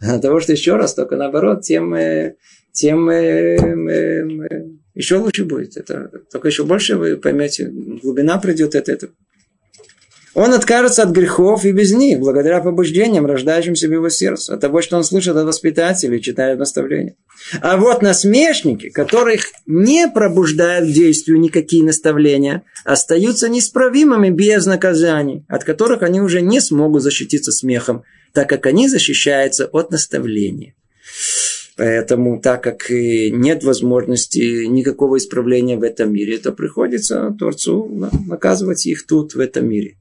[0.00, 2.36] От того, что еще раз, только наоборот, тем, э,
[2.72, 5.76] тем э, э, еще лучше будет.
[5.76, 9.12] Это, только еще больше вы поймете, глубина придет от этого.
[10.38, 14.82] Он откажется от грехов и без них, благодаря побуждениям, рождающимся в его сердце, от того,
[14.82, 17.16] что он слышит от воспитателей, читает наставления.
[17.60, 25.64] А вот насмешники, которых не пробуждают к действию никакие наставления, остаются неисправимыми без наказаний, от
[25.64, 30.76] которых они уже не смогут защититься смехом, так как они защищаются от наставления.
[31.76, 39.04] Поэтому, так как нет возможности никакого исправления в этом мире, то приходится Творцу наказывать их
[39.04, 39.96] тут, в этом мире.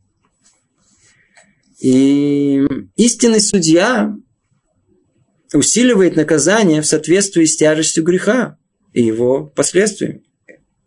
[1.79, 2.65] И
[2.95, 4.15] истинный судья
[5.53, 8.57] усиливает наказание в соответствии с тяжестью греха
[8.93, 10.23] и его последствиями.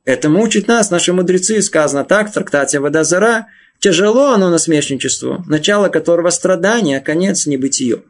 [0.04, 3.46] Этому учат нас наши мудрецы, сказано так в трактате «Вода зара»,
[3.78, 8.02] тяжело оно насмешничество, начало которого страдания, а конец небытие.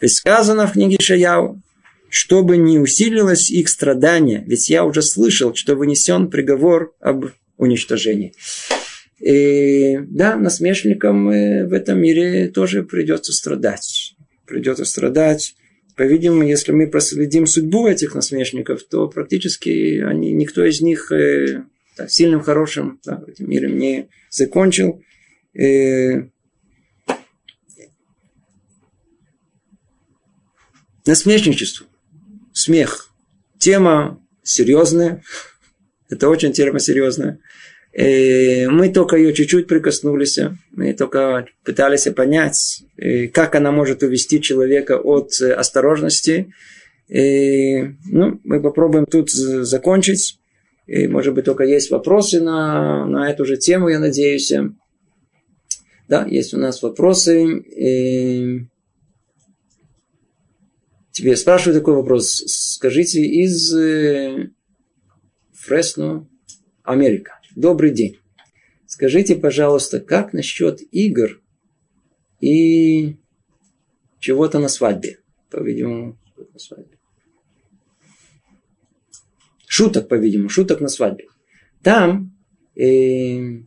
[0.00, 1.60] Ведь сказано в книге Шаяу,
[2.08, 7.26] чтобы не усилилось их страдание, ведь я уже слышал, что вынесен приговор об
[7.56, 8.34] уничтожении.
[9.20, 14.14] И, да, насмешникам э, в этом мире тоже придется страдать.
[14.46, 15.56] Придется страдать.
[15.96, 21.64] По-видимому, если мы проследим судьбу этих насмешников, то практически они, никто из них э,
[21.96, 25.02] да, сильным, хорошим да, в этом мире не закончил.
[25.52, 26.28] И,
[31.04, 31.86] насмешничество,
[32.52, 33.10] смех.
[33.58, 35.24] Тема серьезная.
[36.08, 37.40] Это очень тема серьезная.
[37.92, 40.38] И мы только ее чуть-чуть прикоснулись.
[40.72, 42.84] Мы только пытались понять,
[43.32, 46.52] как она может увести человека от осторожности.
[47.08, 50.38] И, ну, мы попробуем тут закончить.
[50.86, 54.52] И, может быть, только есть вопросы на, на эту же тему, я надеюсь.
[56.08, 57.44] Да, есть у нас вопросы.
[57.58, 58.66] И...
[61.12, 62.44] Тебе спрашиваю такой вопрос.
[62.46, 64.50] Скажите, из э,
[65.52, 66.28] Фресно,
[66.84, 67.37] Америка.
[67.58, 68.20] Добрый день.
[68.86, 71.42] Скажите, пожалуйста, как насчет игр
[72.40, 73.16] и
[74.20, 75.18] чего-то на свадьбе?
[75.50, 76.96] По-видимому, на свадьбе.
[79.66, 81.26] Шуток, по-видимому, шуток на свадьбе.
[81.82, 82.32] Там
[82.76, 83.64] э,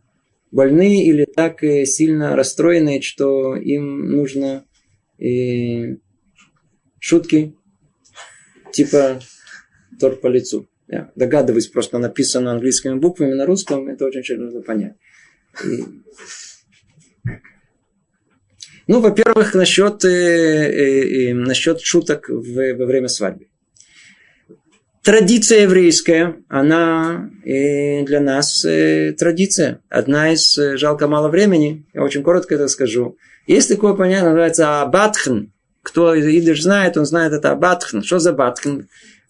[0.51, 4.63] больные или так э, сильно расстроенные, что им нужно
[5.19, 5.97] э,
[6.97, 7.57] шутки
[8.71, 9.19] типа
[9.99, 10.70] торт по лицу.
[10.91, 14.95] Я догадываюсь, просто написано английскими буквами на русском, это очень нужно понять.
[15.63, 15.85] И...
[18.87, 23.47] Ну, во-первых, насчет, э, э, э, насчет шуток в, во время свадьбы.
[25.01, 29.79] Традиция еврейская, она э, для нас э, традиция.
[29.89, 33.17] Одна из, э, жалко мало времени, я очень коротко это скажу.
[33.47, 35.53] Есть такое понятие, называется абатхн.
[35.83, 38.01] Кто идиш знает, он знает это абатхн.
[38.01, 38.81] Что за абатхн?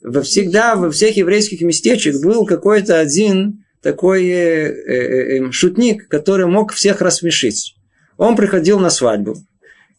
[0.03, 6.07] Во всегда во всех еврейских местечек был какой-то один такой э, э, э, эм, шутник,
[6.07, 7.75] который мог всех рассмешить.
[8.17, 9.35] Он приходил на свадьбу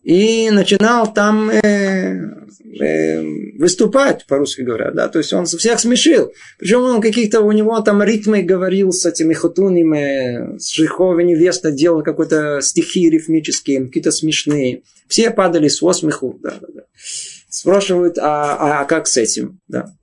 [0.05, 1.61] и начинал там э,
[2.81, 3.23] э,
[3.59, 6.33] выступать, по-русски говоря, да, то есть он всех смешил.
[6.59, 12.03] Причем он каких-то, у него там ритмы говорил с этими хатунами, с Жиховой невеста делал
[12.03, 14.83] какой-то стихи рифмические, какие-то смешные.
[15.09, 16.83] Все падали с осмеху, да, да, да
[17.53, 19.61] спрашивают, а, а, а как с этим?
[19.69, 19.95] Да.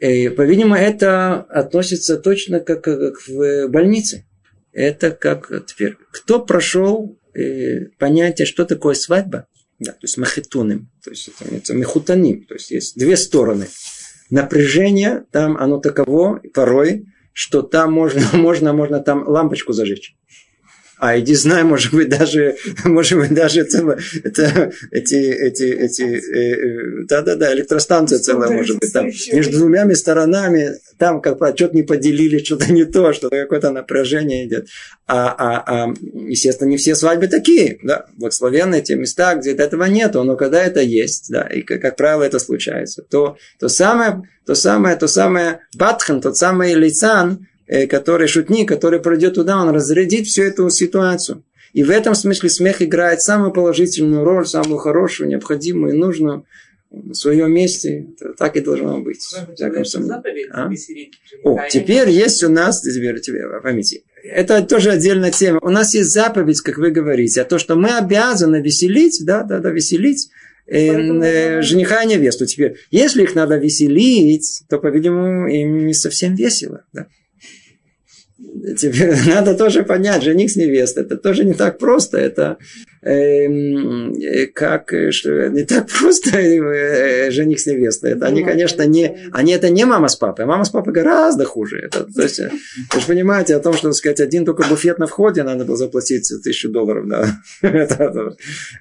[0.00, 4.26] По-видимому, это относится точно как, как в больнице.
[4.72, 5.96] Это как теперь.
[6.10, 9.46] Кто прошел э, понятие, что такое свадьба?
[9.78, 13.66] Да, то есть махетуным, то есть это, это мехутаним, то есть есть две стороны.
[14.30, 20.16] Напряжение там оно таково порой, что там можно, можно, можно там лампочку зажечь
[21.02, 27.00] а иди знай, может быть, даже, может быть, даже целое, это, эти, эти, эти, э,
[27.00, 32.38] э, да-да-да, электростанция целая, может быть, там, между двумя сторонами, там, как что-то не поделили,
[32.38, 34.68] что-то не то, что какое-то напряжение идет.
[35.08, 40.22] А, а, а, естественно, не все свадьбы такие, да, благословенные те места, где этого нету,
[40.22, 44.54] но когда это есть, да, и, как, как правило, это случается, то, то самое, то
[44.54, 47.51] самое, то самое батхан, тот самый лицан, Э,
[47.88, 51.42] который шутник, который пройдет туда, он разрядит всю эту ситуацию.
[51.72, 56.44] И в этом смысле смех играет самую положительную роль, самую хорошую, необходимую и нужную
[56.90, 58.08] на своем месте.
[58.20, 59.26] Это так и должно быть.
[60.52, 60.68] А?
[61.44, 65.58] О, теперь есть у нас, теперь, теперь поймите, это тоже отдельная тема.
[65.62, 69.58] У нас есть заповедь, как вы говорите, а то, что мы обязаны веселить, да, да,
[69.58, 70.28] да, веселить
[70.66, 72.46] э, э, жениха и невесту.
[72.46, 76.84] Теперь, если их надо веселить, то, по-видимому, им не совсем весело.
[76.92, 77.06] Да?
[78.76, 82.58] Теперь надо тоже понять, жених с невестой, это тоже не так просто, это
[83.04, 88.12] Эм, э, как, э, что не так просто э, жених с невестой.
[88.12, 90.44] Это они, конечно, не, они это не мама с папой.
[90.44, 91.80] Мама с папой гораздо хуже.
[91.80, 95.08] Это, то есть, вы же понимаете о том, что, так сказать, один только буфет на
[95.08, 97.08] входе надо было заплатить тысячу долларов.
[97.08, 97.40] Да.
[97.62, 98.36] Это,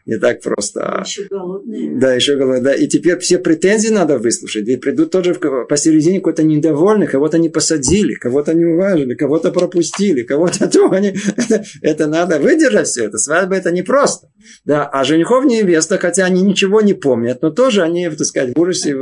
[0.06, 1.04] не так просто.
[1.04, 2.00] Еще голодные.
[2.00, 2.62] Да, еще голодные.
[2.62, 2.74] Да.
[2.76, 4.68] И теперь все претензии надо выслушать.
[4.68, 10.68] Ведь придут тоже посередине какой-то недовольный, кого-то не посадили, кого-то не уважили, кого-то пропустили, кого-то
[10.70, 10.90] то.
[10.92, 13.18] Они, это, это надо выдержать все это.
[13.18, 14.28] Свадьба это не просто просто.
[14.66, 18.60] Да, а женихов невеста, хотя они ничего не помнят, но тоже они, так сказать, в
[18.60, 18.96] ужасе.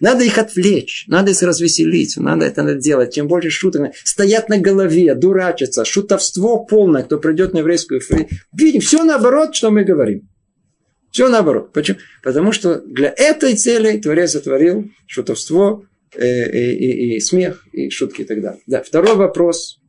[0.00, 3.14] Надо их отвлечь, надо их развеселить, надо это надо делать.
[3.14, 8.00] Чем больше шуток, стоят на голове, дурачатся, шутовство полное, кто придет на еврейскую
[8.52, 10.28] Видим, все наоборот, что мы говорим.
[11.10, 11.72] Все наоборот.
[11.72, 11.98] Почему?
[12.22, 15.84] Потому что для этой цели Творец сотворил шутовство,
[16.16, 18.60] и, и, и смех, и шутки и так далее.
[18.66, 19.80] Да, второй вопрос.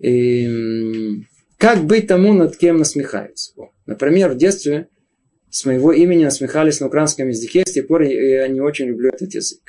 [0.00, 1.22] И,
[1.58, 3.52] как быть тому, над кем насмехаются?
[3.86, 4.88] Например, в детстве
[5.50, 9.34] с моего имени насмехались на украинском языке, с тех пор я не очень люблю этот
[9.34, 9.60] язык.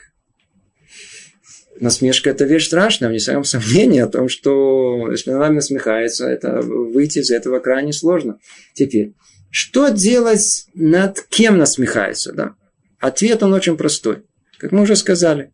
[1.80, 6.62] Насмешка– это вещь страшная, вне всяком сомнении о том, что если над нами насмехается, это
[6.62, 8.40] выйти из этого крайне сложно.
[8.74, 9.14] Теперь,
[9.50, 12.34] что делать над кем насмехается?
[12.34, 12.56] Да?
[13.00, 14.24] Ответ он очень простой.
[14.60, 15.51] Как мы уже сказали,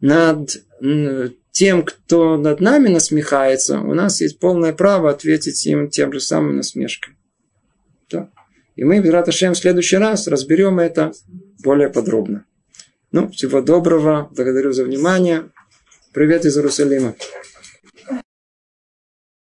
[0.00, 0.50] над
[1.52, 6.56] тем, кто над нами насмехается, у нас есть полное право ответить им тем же самым
[6.56, 7.14] насмешкой.
[8.10, 8.30] Да.
[8.74, 11.12] И мы, Бират Ашем, в следующий раз разберем это
[11.62, 12.44] более подробно.
[13.12, 15.50] Ну, всего доброго, благодарю за внимание.
[16.12, 17.14] Привет из Иерусалима.